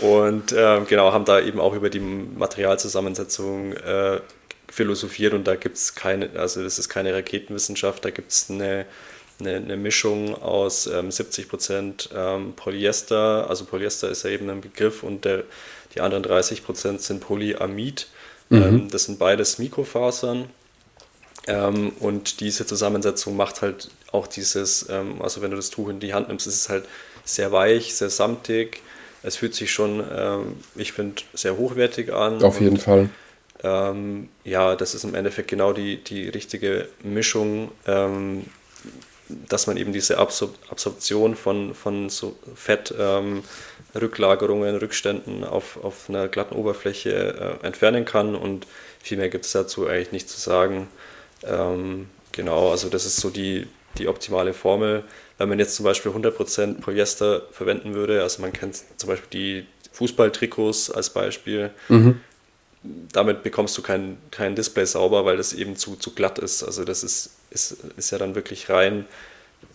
[0.00, 4.20] Und äh, genau, haben da eben auch über die Materialzusammensetzung äh,
[4.68, 8.86] philosophiert und da gibt es keine, also das ist keine Raketenwissenschaft, da gibt es eine,
[9.40, 15.02] eine, eine, Mischung aus ähm, 70% ähm, Polyester, also Polyester ist ja eben ein Begriff
[15.02, 15.44] und der,
[15.94, 18.06] die anderen 30% sind Polyamid.
[18.48, 18.62] Mhm.
[18.62, 20.48] Ähm, das sind beides Mikrofasern.
[21.46, 26.00] Ähm, und diese Zusammensetzung macht halt auch dieses, ähm, also wenn du das Tuch in
[26.00, 26.84] die Hand nimmst, ist es halt
[27.24, 28.82] sehr weich, sehr samtig.
[29.22, 32.42] Es fühlt sich schon, ähm, ich finde, sehr hochwertig an.
[32.42, 33.10] Auf jeden Fall
[33.62, 38.44] ähm, ja, das ist im Endeffekt genau die, die richtige Mischung, ähm,
[39.28, 46.28] dass man eben diese Absor Absorption von, von so Fettrücklagerungen, ähm, Rückständen auf, auf einer
[46.28, 48.66] glatten Oberfläche äh, entfernen kann und
[49.00, 50.88] viel mehr gibt es dazu eigentlich nicht zu sagen.
[51.44, 53.66] Ähm, genau, also das ist so die,
[53.98, 55.04] die optimale Formel.
[55.40, 59.66] Wenn man jetzt zum Beispiel 100% Polyester verwenden würde, also man kennt zum Beispiel die
[59.92, 62.20] Fußballtrikots als Beispiel, mhm
[62.82, 66.62] damit bekommst du kein, kein Display sauber, weil das eben zu, zu glatt ist.
[66.62, 69.04] Also das ist, ist, ist ja dann wirklich rein.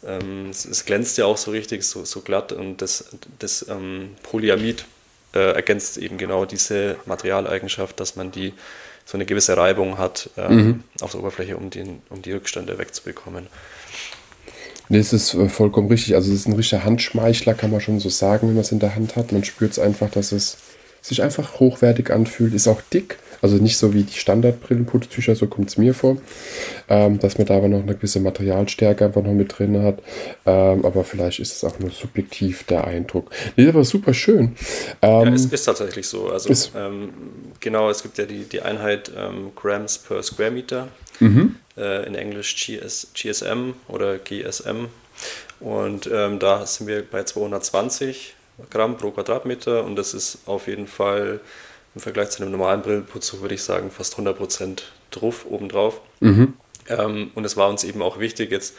[0.04, 3.06] Ähm, es, es, glänzt ja auch so richtig, so, so glatt und das,
[3.38, 4.86] das ähm, Polyamid
[5.34, 8.54] äh, ergänzt eben genau diese Materialeigenschaft, dass man die
[9.06, 10.84] so eine gewisse Reibung hat ähm, mhm.
[11.02, 13.46] auf der Oberfläche, um, den, um die Rückstände wegzubekommen.
[14.90, 16.16] Nee, es ist äh, vollkommen richtig.
[16.16, 18.80] Also es ist ein richtiger Handschmeichler, kann man schon so sagen, wenn man es in
[18.80, 19.32] der Hand hat.
[19.32, 20.58] Man spürt es einfach, dass es
[21.06, 25.70] sich einfach hochwertig anfühlt, ist auch dick, also nicht so wie die Standardbrillenputztücher, so kommt
[25.70, 26.18] es mir vor,
[26.90, 30.00] ähm, dass man da aber noch eine gewisse Materialstärke einfach noch mit drin hat,
[30.48, 33.30] ähm, aber vielleicht ist es auch nur subjektiv der Eindruck.
[33.56, 34.56] Nee, aber super schön.
[35.04, 37.10] Ähm, ja, es ist tatsächlich so, also ähm,
[37.60, 40.88] genau, es gibt ja die, die Einheit ähm, Grams per Square Meter,
[41.20, 41.56] mhm.
[41.78, 44.88] äh, in Englisch GS, GSM oder GSM
[45.60, 48.36] und ähm, da sind wir bei 220
[48.70, 51.40] Gramm pro Quadratmeter und das ist auf jeden Fall
[51.94, 56.02] im Vergleich zu einem normalen Brillenputztuch würde ich sagen fast 100% drauf, obendrauf.
[56.20, 56.54] Mhm.
[56.88, 58.76] Ähm, und es war uns eben auch wichtig, jetzt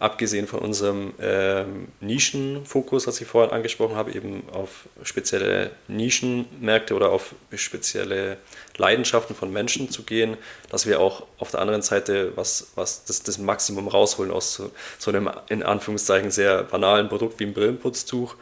[0.00, 7.10] abgesehen von unserem ähm, Nischenfokus, was ich vorhin angesprochen habe, eben auf spezielle Nischenmärkte oder
[7.10, 8.38] auf spezielle
[8.78, 10.38] Leidenschaften von Menschen zu gehen,
[10.70, 14.70] dass wir auch auf der anderen Seite was, was das, das Maximum rausholen aus so,
[14.98, 18.36] so einem in Anführungszeichen sehr banalen Produkt wie ein Brillenputztuch,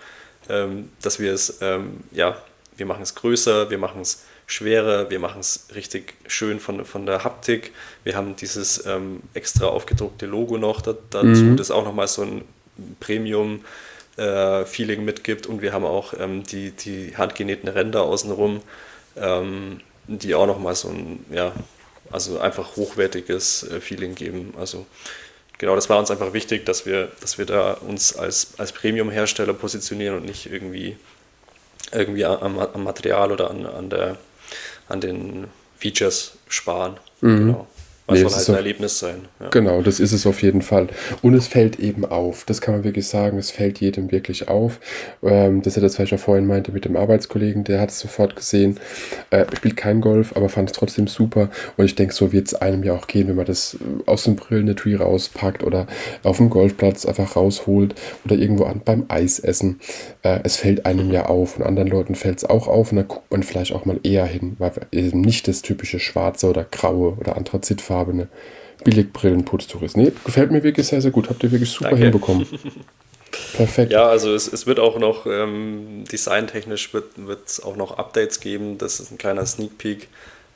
[0.49, 2.41] ähm, dass wir es, ähm, ja,
[2.77, 7.07] wir machen es größer, wir machen es schwerer, wir machen es richtig schön von, von
[7.07, 7.73] der Haptik.
[8.03, 11.59] Wir haben dieses ähm, extra aufgedruckte Logo noch da, dazu, mhm.
[11.59, 12.45] das auch nochmal so ein
[12.99, 15.47] Premium-Feeling äh, mitgibt.
[15.47, 18.63] Und wir haben auch ähm, die, die handgenähten Ränder außenrum,
[19.17, 21.53] ähm, die auch nochmal so ein, ja,
[22.11, 24.55] also einfach hochwertiges äh, Feeling geben.
[24.59, 24.87] Also
[25.59, 29.53] genau, das war uns einfach wichtig, dass wir, dass wir da uns als, als Premium-Hersteller
[29.53, 30.97] positionieren und nicht irgendwie
[31.93, 34.17] irgendwie am, am Material oder an, an der
[34.89, 35.47] an den
[35.79, 36.97] Features sparen.
[37.21, 37.39] Mhm.
[37.39, 37.67] Genau.
[38.09, 39.29] Was nee, soll halt ein Erlebnis sein.
[39.39, 39.51] Ja.
[39.51, 40.89] Genau, das ist es auf jeden Fall.
[41.21, 42.45] Und es fällt eben auf.
[42.45, 43.37] Das kann man wirklich sagen.
[43.37, 44.81] Es fällt jedem wirklich auf.
[45.23, 47.65] Ähm, das ist ja das, was ich ja vorhin meinte mit dem Arbeitskollegen.
[47.65, 48.81] Der hat es sofort gesehen.
[49.29, 51.51] Äh, spielt kein Golf, aber fand es trotzdem super.
[51.77, 54.25] Und ich denke, so wird es einem ja auch gehen, wenn man das äh, aus
[54.25, 55.87] dem Brillenetui rauspackt oder
[56.23, 57.95] auf dem Golfplatz einfach rausholt
[58.25, 59.81] oder irgendwo an beim Eisessen.
[60.23, 61.59] Äh, es fällt einem ja auf.
[61.59, 62.91] Und anderen Leuten fällt es auch auf.
[62.91, 66.49] Und dann guckt man vielleicht auch mal eher hin, weil eben nicht das typische schwarze
[66.49, 68.29] oder graue oder anthrazitfarbene farbene
[68.85, 69.97] Billigbrillenputztuch ist.
[69.97, 71.29] Nee, gefällt mir wirklich sehr, sehr gut.
[71.29, 72.05] Habt ihr wirklich super Danke.
[72.05, 72.47] hinbekommen.
[73.57, 73.93] Perfekt.
[73.93, 77.09] Ja, also es, es wird auch noch ähm, designtechnisch wird
[77.47, 78.79] es auch noch Updates geben.
[78.79, 80.09] Das ist ein kleiner Sneak Peek.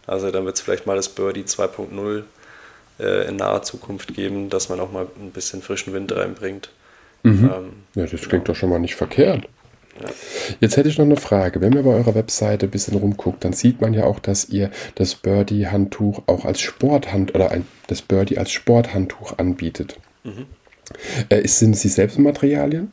[0.07, 2.23] Also dann wird es vielleicht mal das Birdie 2.0
[3.01, 6.71] äh, in naher Zukunft geben, dass man auch mal ein bisschen frischen Wind reinbringt.
[7.25, 7.51] Mhm.
[7.53, 8.45] Ähm, ja, das klingt genau.
[8.45, 9.49] doch schon mal nicht verkehrt.
[10.61, 11.61] Jetzt hätte ich noch eine Frage.
[11.61, 14.71] Wenn man bei eurer Webseite ein bisschen rumguckt, dann sieht man ja auch, dass ihr
[14.95, 19.97] das Birdie-Handtuch auch als Sporthand oder ein, das Birdie als Sporthandtuch anbietet.
[20.25, 20.47] Mhm.
[21.29, 22.93] Äh, sind Sie selbst Materialien?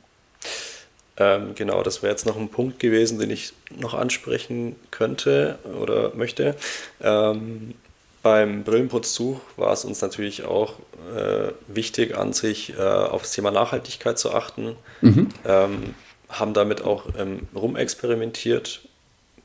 [1.18, 6.14] Ähm, genau, das wäre jetzt noch ein Punkt gewesen, den ich noch ansprechen könnte oder
[6.16, 6.56] möchte.
[7.02, 7.74] Ähm,
[8.22, 10.76] beim Brillenputztuch war es uns natürlich auch
[11.16, 14.76] äh, wichtig, an sich äh, auf das Thema Nachhaltigkeit zu achten.
[15.02, 15.30] Mhm.
[15.46, 15.96] Ähm,
[16.30, 18.82] haben damit auch ähm, rumexperimentiert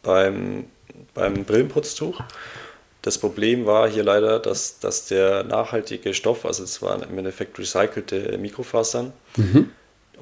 [0.03, 0.67] beim,
[1.15, 2.21] beim Brillenputztuch.
[3.03, 7.59] Das Problem war hier leider, dass, dass der nachhaltige Stoff, also es waren im Endeffekt
[7.59, 9.71] recycelte Mikrofasern, mhm.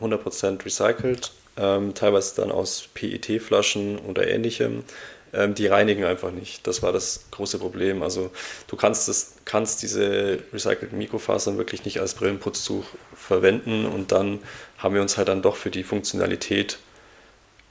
[0.01, 4.85] 100% recycelt, ähm, teilweise dann aus PET-Flaschen oder ähnlichem,
[5.33, 6.66] die reinigen einfach nicht.
[6.66, 8.03] Das war das große Problem.
[8.03, 8.31] Also
[8.66, 14.40] du kannst, das, kannst diese recycelten Mikrofasern wirklich nicht als Brillenputztuch verwenden und dann
[14.77, 16.79] haben wir uns halt dann doch für die Funktionalität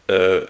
[0.08, 0.42] äh,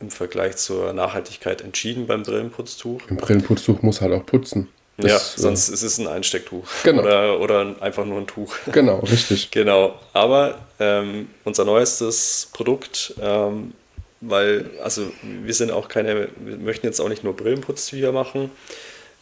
[0.00, 3.00] im Vergleich zur Nachhaltigkeit entschieden beim Brillenputztuch.
[3.08, 4.68] Ein Brillenputztuch muss halt auch putzen.
[4.98, 7.02] Das, ja, sonst äh, ist es ein Einstecktuch genau.
[7.02, 8.56] oder, oder einfach nur ein Tuch.
[8.72, 9.50] Genau, richtig.
[9.50, 13.72] genau, aber ähm, unser neuestes Produkt ähm,
[14.20, 18.50] weil, also wir sind auch keine, wir möchten jetzt auch nicht nur Brillenputztücher machen,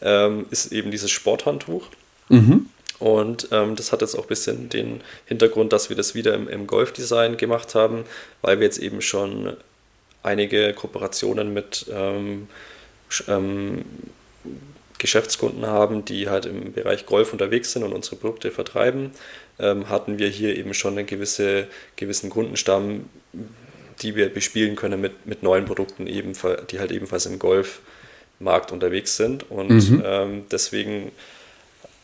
[0.01, 1.87] ähm, ist eben dieses Sporthandtuch.
[2.29, 2.67] Mhm.
[2.99, 6.47] Und ähm, das hat jetzt auch ein bisschen den Hintergrund, dass wir das wieder im,
[6.47, 8.05] im Golfdesign gemacht haben,
[8.41, 9.55] weil wir jetzt eben schon
[10.23, 12.47] einige Kooperationen mit ähm,
[13.27, 13.85] ähm,
[14.97, 19.11] Geschäftskunden haben, die halt im Bereich Golf unterwegs sind und unsere Produkte vertreiben,
[19.59, 23.05] ähm, hatten wir hier eben schon einen gewisse, gewissen Kundenstamm,
[24.01, 29.49] die wir bespielen können mit, mit neuen Produkten, die halt ebenfalls im Golfmarkt unterwegs sind.
[29.49, 30.03] Und mhm.
[30.05, 31.11] ähm, deswegen,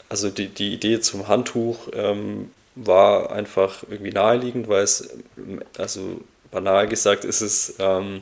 [0.10, 5.10] also die, die Idee zum Handtuch ähm, war einfach irgendwie naheliegend, weil es,
[5.77, 8.21] also banal gesagt, ist es ähm,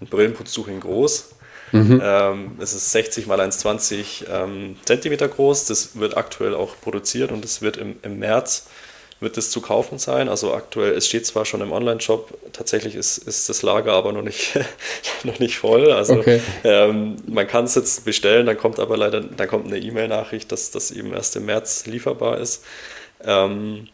[0.00, 1.30] ein Brillenputztuch in groß.
[1.72, 2.00] Mhm.
[2.02, 5.66] Ähm, es ist 60 mal 1,20 ähm, Zentimeter groß.
[5.66, 8.68] Das wird aktuell auch produziert und es wird im, im März
[9.20, 10.28] wird es zu kaufen sein.
[10.28, 14.22] Also aktuell, es steht zwar schon im Online-Shop, tatsächlich ist, ist das Lager aber noch
[14.22, 14.58] nicht,
[15.24, 15.90] noch nicht voll.
[15.92, 16.40] Also okay.
[16.64, 20.70] ähm, man kann es jetzt bestellen, dann kommt aber leider, dann kommt eine E-Mail-Nachricht, dass
[20.70, 22.64] das eben erst im März lieferbar ist.
[23.24, 23.88] Ähm,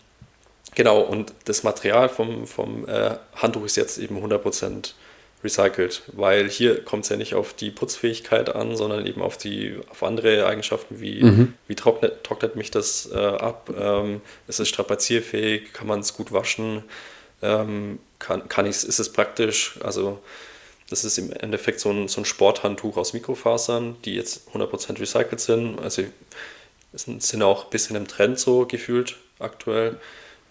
[0.75, 4.93] genau, und das Material vom, vom äh, Handtuch ist jetzt eben 100%
[5.45, 9.79] recycelt, weil hier kommt es ja nicht auf die Putzfähigkeit an, sondern eben auf die
[9.91, 11.55] auf andere Eigenschaften wie mhm.
[11.69, 16.33] wie trocknet, trocknet mich das äh, ab, ähm, ist es strapazierfähig, kann man es gut
[16.33, 16.83] waschen,
[17.43, 20.19] ähm, kann, kann ich ist es praktisch, also
[20.91, 25.41] das ist im Endeffekt so ein, so ein Sporthandtuch aus Mikrofasern, die jetzt 100% recycelt
[25.41, 26.03] sind, also
[26.93, 29.99] sind auch ein bisschen im Trend so gefühlt aktuell.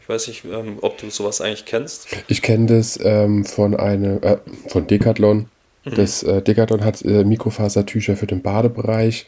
[0.03, 2.09] Ich weiß nicht, ähm, ob du sowas eigentlich kennst.
[2.27, 4.35] Ich kenne das ähm, von einem, äh,
[4.67, 5.45] von Decathlon.
[5.85, 5.95] Mhm.
[5.95, 9.25] Das äh, Decathlon hat äh, Mikrofasertücher für den Badebereich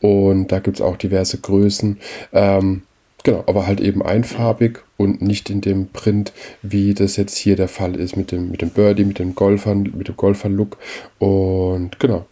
[0.00, 1.98] und da gibt es auch diverse Größen.
[2.34, 2.82] Ähm,
[3.24, 7.68] genau, aber halt eben einfarbig und nicht in dem Print, wie das jetzt hier der
[7.68, 10.76] Fall ist mit dem, mit dem Birdie, mit dem Golfern, mit dem Golfer-Look.
[11.18, 12.26] Und genau,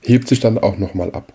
[0.00, 1.32] hebt sich dann auch nochmal ab.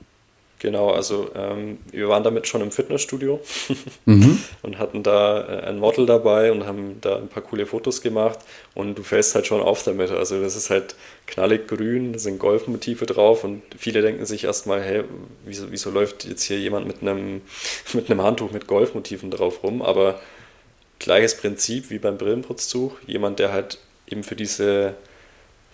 [0.59, 3.39] Genau, also ähm, wir waren damit schon im Fitnessstudio
[4.05, 4.41] mhm.
[4.63, 8.39] und hatten da äh, ein Model dabei und haben da ein paar coole Fotos gemacht
[8.73, 10.09] und du fällst halt schon auf damit.
[10.09, 10.95] Also das ist halt
[11.27, 15.03] knallig grün, da sind Golfmotive drauf und viele denken sich erstmal, hey,
[15.45, 17.41] wieso, wieso läuft jetzt hier jemand mit einem,
[17.93, 19.83] mit einem Handtuch mit Golfmotiven drauf rum?
[19.83, 20.19] Aber
[20.97, 23.77] gleiches Prinzip wie beim Brillenputzzug, jemand, der halt
[24.09, 24.95] eben für diese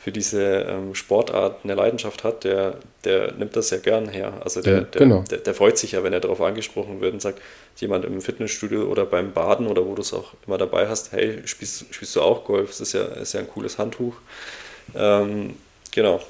[0.04, 4.34] für diese ähm, Sportart eine Leidenschaft hat, der, der nimmt das ja gern her.
[4.44, 5.20] Also der, ja, genau.
[5.20, 7.42] der, der, der, freut sich ja, wenn er darauf angesprochen wird und sagt,
[7.78, 11.42] jemand im Fitnessstudio oder beim Baden oder wo du es auch immer dabei hast, hey,
[11.46, 12.70] spielst, spielst du auch Golf?
[12.72, 14.16] Das ist ja, ist ja ein cooles Handtuch.
[14.94, 15.56] Ähm,
[15.92, 16.22] genau.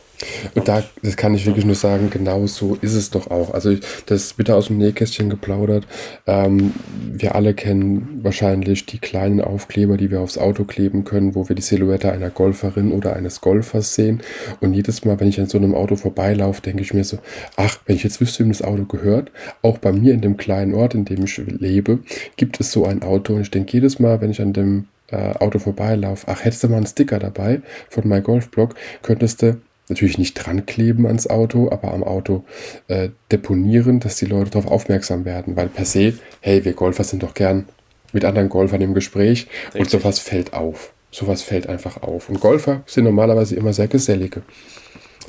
[0.55, 3.53] Und da, das kann ich wirklich nur sagen, genau so ist es doch auch.
[3.53, 5.85] Also das bitte aus dem Nähkästchen geplaudert.
[6.27, 6.73] Ähm,
[7.11, 11.55] wir alle kennen wahrscheinlich die kleinen Aufkleber, die wir aufs Auto kleben können, wo wir
[11.55, 14.21] die Silhouette einer Golferin oder eines Golfers sehen.
[14.61, 17.19] Und jedes Mal, wenn ich an so einem Auto vorbeilaufe, denke ich mir so,
[17.55, 19.31] ach, wenn ich jetzt wüsste, wem das Auto gehört,
[19.61, 21.99] auch bei mir in dem kleinen Ort, in dem ich lebe,
[22.37, 23.33] gibt es so ein Auto.
[23.33, 26.69] Und ich denke jedes Mal, wenn ich an dem äh, Auto vorbeilaufe, ach, hättest du
[26.69, 29.57] mal einen Sticker dabei von My Golf Blog, könntest du
[29.89, 32.43] natürlich nicht dran kleben ans Auto, aber am Auto
[32.87, 35.55] äh, deponieren, dass die Leute darauf aufmerksam werden.
[35.55, 37.67] Weil per se, hey, wir Golfer sind doch gern
[38.11, 39.81] mit anderen Golfern im Gespräch Richtig.
[39.81, 40.93] und sowas fällt auf.
[41.11, 42.29] Sowas fällt einfach auf.
[42.29, 44.41] Und Golfer sind normalerweise immer sehr gesellige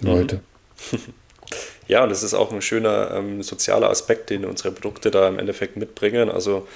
[0.00, 0.40] Leute.
[1.86, 5.38] Ja, und das ist auch ein schöner ähm, sozialer Aspekt, den unsere Produkte da im
[5.38, 6.30] Endeffekt mitbringen.
[6.30, 6.66] Also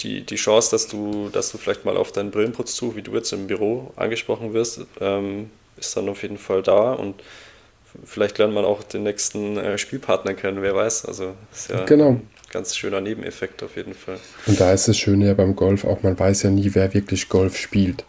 [0.00, 3.32] die, die Chance, dass du, dass du vielleicht mal auf deinen Brillenputztuch, wie du jetzt
[3.32, 7.16] im Büro angesprochen wirst, ähm, ist dann auf jeden Fall da und
[8.04, 11.06] vielleicht lernt man auch den nächsten äh, Spielpartner kennen, wer weiß.
[11.06, 12.10] Also ist ja genau.
[12.10, 14.18] ein ganz schöner Nebeneffekt auf jeden Fall.
[14.46, 17.28] Und da ist das Schöne ja beim Golf auch, man weiß ja nie, wer wirklich
[17.28, 18.04] Golf spielt.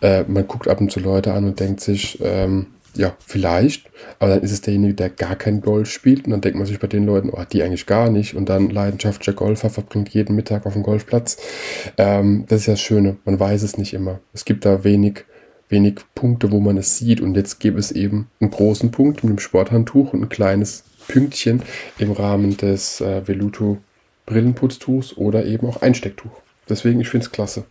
[0.00, 4.34] Äh, man guckt ab und zu Leute an und denkt sich, ähm, ja, vielleicht, aber
[4.34, 6.86] dann ist es derjenige, der gar kein Golf spielt und dann denkt man sich bei
[6.86, 10.72] den Leuten, oh, die eigentlich gar nicht und dann leidenschaftlicher Golfer verbringt jeden Mittag auf
[10.72, 11.36] dem Golfplatz.
[11.98, 14.20] Ähm, das ist ja das Schöne, man weiß es nicht immer.
[14.32, 15.24] Es gibt da wenig,
[15.68, 19.30] wenig Punkte, wo man es sieht und jetzt gibt es eben einen großen Punkt mit
[19.30, 21.62] dem Sporthandtuch und ein kleines Pünktchen
[21.98, 23.78] im Rahmen des äh, Veluto
[24.26, 26.30] Brillenputztuchs oder eben auch Einstecktuch.
[26.68, 27.64] Deswegen, ich finde es klasse.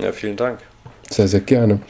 [0.00, 0.60] Ja, vielen Dank.
[1.12, 1.80] Sehr, sehr gerne.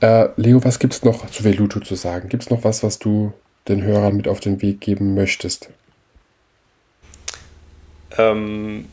[0.00, 2.28] Äh, Leo, was gibt es noch zu Veluto zu sagen?
[2.28, 3.32] Gibt es noch was, was du
[3.68, 5.70] den Hörern mit auf den Weg geben möchtest?
[8.18, 8.88] Ähm,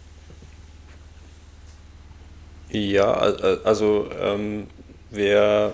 [2.69, 4.67] ja, also ähm,
[5.11, 5.73] wer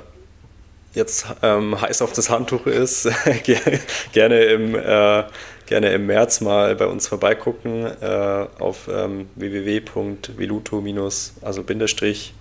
[0.95, 3.07] jetzt ähm, heiß auf das Handtuch ist,
[4.11, 5.23] gerne, im, äh,
[5.67, 11.11] gerne im März mal bei uns vorbeigucken äh, auf ähm, www.veluto-
[11.43, 12.33] also Bindestrich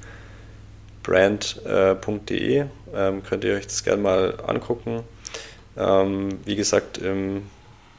[1.03, 2.65] brand.de.
[2.95, 5.03] Ähm, könnt ihr euch das gerne mal angucken.
[5.77, 7.43] Ähm, wie gesagt, im,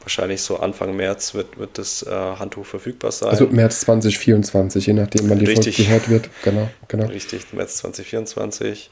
[0.00, 3.30] wahrscheinlich so Anfang März wird, wird das äh, Handtuch verfügbar sein.
[3.30, 5.76] Also März 2024, je nachdem, wann die Richtig.
[5.76, 6.30] Folge gehört wird.
[6.42, 7.06] Genau, genau.
[7.06, 8.90] Richtig, März 2024.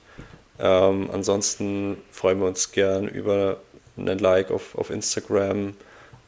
[0.58, 3.58] Ähm, ansonsten freuen wir uns gern über
[3.96, 5.74] einen Like auf, auf Instagram.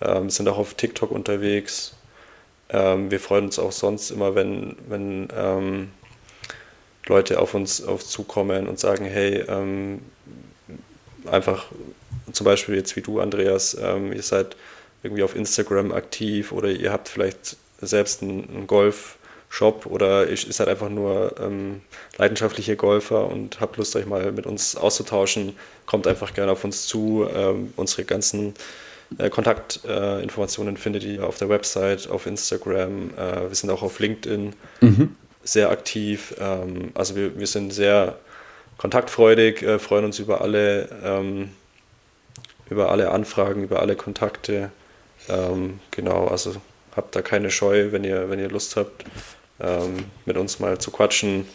[0.01, 1.95] Ähm, sind auch auf TikTok unterwegs.
[2.69, 5.91] Ähm, wir freuen uns auch sonst immer, wenn, wenn ähm,
[7.07, 10.01] Leute auf uns auf zukommen und sagen, hey, ähm,
[11.31, 11.67] einfach
[12.33, 14.57] zum Beispiel jetzt wie du, Andreas, ähm, ihr seid
[15.03, 20.69] irgendwie auf Instagram aktiv oder ihr habt vielleicht selbst einen, einen Golf-Shop oder ihr seid
[20.69, 21.83] einfach nur ähm,
[22.17, 26.87] leidenschaftliche Golfer und habt Lust, euch mal mit uns auszutauschen, kommt einfach gerne auf uns
[26.87, 27.27] zu.
[27.33, 28.55] Ähm, unsere ganzen
[29.19, 33.11] äh, Kontaktinformationen äh, findet ihr auf der Website, auf Instagram.
[33.19, 34.55] Äh, wir sind auch auf LinkedIn.
[34.81, 36.35] Mhm sehr aktiv.
[36.41, 38.19] Ähm, also wir, wir sind sehr
[38.79, 41.51] kontaktfreudig, äh, freuen uns über alle, ähm,
[42.69, 44.71] über alle Anfragen, über alle Kontakte.
[45.29, 46.57] Ähm, genau, also
[46.97, 49.05] habt da keine Scheu, wenn ihr, wenn ihr Lust habt,
[49.61, 51.47] ähm, mit uns mal zu quatschen.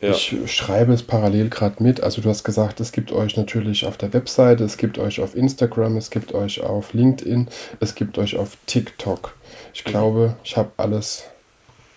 [0.00, 0.10] Ja.
[0.10, 2.02] Ich schreibe es parallel gerade mit.
[2.02, 5.34] Also du hast gesagt, es gibt euch natürlich auf der Webseite, es gibt euch auf
[5.34, 7.48] Instagram, es gibt euch auf LinkedIn,
[7.80, 9.34] es gibt euch auf TikTok.
[9.72, 9.90] Ich mhm.
[9.90, 11.24] glaube, ich habe alles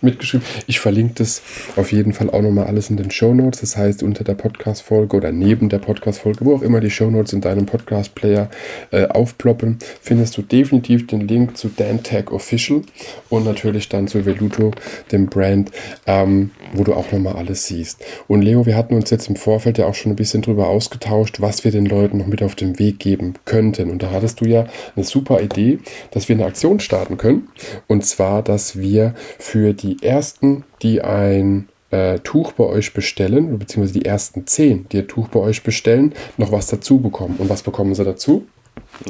[0.02, 0.46] mitgeschrieben.
[0.68, 1.42] Ich verlinke das
[1.76, 3.62] auf jeden Fall auch nochmal alles in den Show Notes.
[3.62, 7.34] Das heißt, unter der Podcast-Folge oder neben der Podcast-Folge, wo auch immer die Show Notes
[7.34, 8.50] in deinem Podcast-Player
[8.92, 12.82] äh, aufploppen, findest du definitiv den Link zu Dan Tag Official
[13.30, 14.72] und natürlich dann zu Veluto,
[15.12, 15.72] dem Brand,
[16.06, 18.04] ähm, wo du auch nochmal alles siehst.
[18.28, 21.42] Und Leo, wir hatten uns jetzt im Vorfeld ja auch schon ein bisschen drüber ausgetauscht,
[21.42, 23.90] was wir den Leuten noch mit auf den Weg geben könnten.
[23.90, 25.80] Und da hattest du ja eine super Idee,
[26.12, 27.48] dass wir eine Aktion starten können.
[27.88, 33.58] Und zwar, dass wir für die die ersten, die ein äh, Tuch bei euch bestellen,
[33.58, 37.36] beziehungsweise die ersten zehn, die ein Tuch bei euch bestellen, noch was dazu bekommen.
[37.38, 38.46] Und was bekommen sie dazu?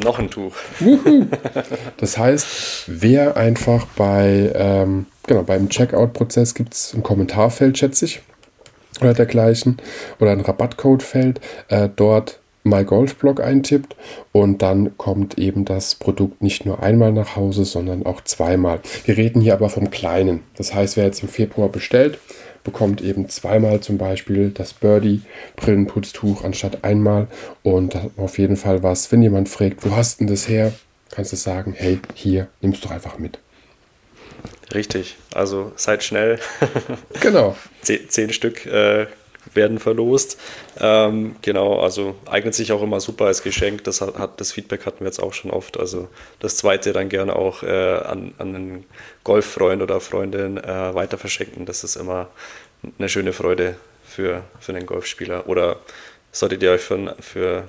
[0.04, 0.54] Noch ein Tuch.
[1.98, 8.22] das heißt, wer einfach bei, ähm, genau, beim Checkout-Prozess gibt es ein Kommentarfeld, schätze ich,
[9.02, 9.78] oder dergleichen,
[10.20, 12.40] oder ein Rabattcode-Feld, äh, dort
[12.70, 13.96] MyGolfBlog eintippt
[14.32, 18.80] und dann kommt eben das Produkt nicht nur einmal nach Hause, sondern auch zweimal.
[19.06, 20.44] Wir reden hier aber vom Kleinen.
[20.56, 22.20] Das heißt, wer jetzt im Februar bestellt,
[22.64, 25.22] bekommt eben zweimal zum Beispiel das Birdie
[25.56, 27.28] Brillenputztuch anstatt einmal
[27.64, 30.74] und auf jeden Fall was, wenn jemand fragt, wo hast denn das her,
[31.10, 33.40] kannst du sagen, hey, hier, nimmst du einfach mit.
[34.74, 36.40] Richtig, also seid schnell.
[37.22, 37.56] genau.
[37.82, 39.08] Zehn, zehn Stück äh,
[39.54, 40.40] werden verlost.
[40.80, 43.84] Ähm, genau, also eignet sich auch immer super als Geschenk.
[43.84, 45.80] Das, hat, das Feedback hatten wir jetzt auch schon oft.
[45.80, 46.08] Also
[46.40, 48.86] das zweite dann gerne auch äh, an, an einen
[49.24, 51.66] Golffreund oder Freundin äh, weiter verschenken.
[51.66, 52.30] Das ist immer
[52.98, 53.76] eine schöne Freude
[54.06, 55.48] für, für einen Golfspieler.
[55.48, 55.78] Oder
[56.32, 57.68] solltet ihr euch für, für,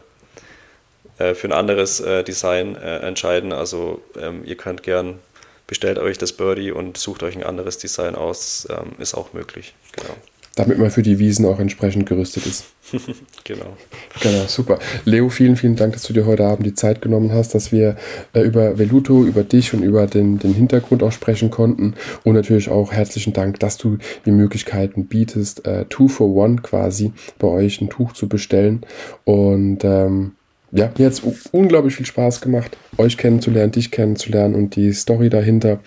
[1.19, 5.19] äh, für ein anderes äh, Design äh, entscheiden, also ähm, ihr könnt gern
[5.67, 9.75] bestellt euch das Birdie und sucht euch ein anderes Design aus, ähm, ist auch möglich.
[9.93, 10.17] Genau
[10.59, 12.67] damit man für die Wiesen auch entsprechend gerüstet ist.
[13.45, 13.77] genau.
[14.21, 14.79] Genau, super.
[15.05, 17.97] Leo, vielen, vielen Dank, dass du dir heute Abend die Zeit genommen hast, dass wir
[18.33, 21.95] äh, über Veluto, über dich und über den, den Hintergrund auch sprechen konnten.
[22.25, 27.13] Und natürlich auch herzlichen Dank, dass du die Möglichkeiten bietest, äh, Two for One quasi
[27.39, 28.85] bei euch ein Tuch zu bestellen.
[29.25, 30.33] Und ähm,
[30.71, 35.31] ja, mir hat es unglaublich viel Spaß gemacht, euch kennenzulernen, dich kennenzulernen und die Story
[35.31, 35.81] dahinter.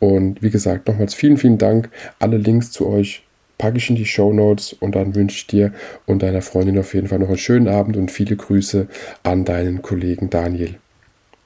[0.00, 1.90] Und wie gesagt, nochmals vielen, vielen Dank.
[2.18, 3.23] Alle Links zu euch
[3.58, 5.72] packe ich in die Show Notes und dann wünsche ich dir
[6.06, 8.88] und deiner Freundin auf jeden Fall noch einen schönen Abend und viele Grüße
[9.22, 10.76] an deinen Kollegen Daniel.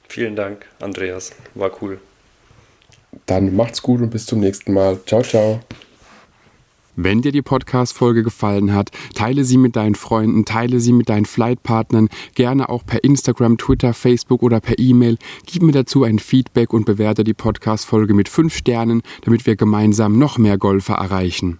[0.07, 1.31] Vielen Dank, Andreas.
[1.55, 1.99] War cool.
[3.25, 4.99] Dann macht's gut und bis zum nächsten Mal.
[5.05, 5.59] Ciao, ciao.
[7.01, 11.23] Wenn dir die Podcast-Folge gefallen hat, teile sie mit deinen Freunden, teile sie mit deinen
[11.23, 15.17] Flightpartnern, gerne auch per Instagram, Twitter, Facebook oder per E-Mail.
[15.45, 20.19] Gib mir dazu ein Feedback und bewerte die Podcast-Folge mit 5 Sternen, damit wir gemeinsam
[20.19, 21.59] noch mehr Golfer erreichen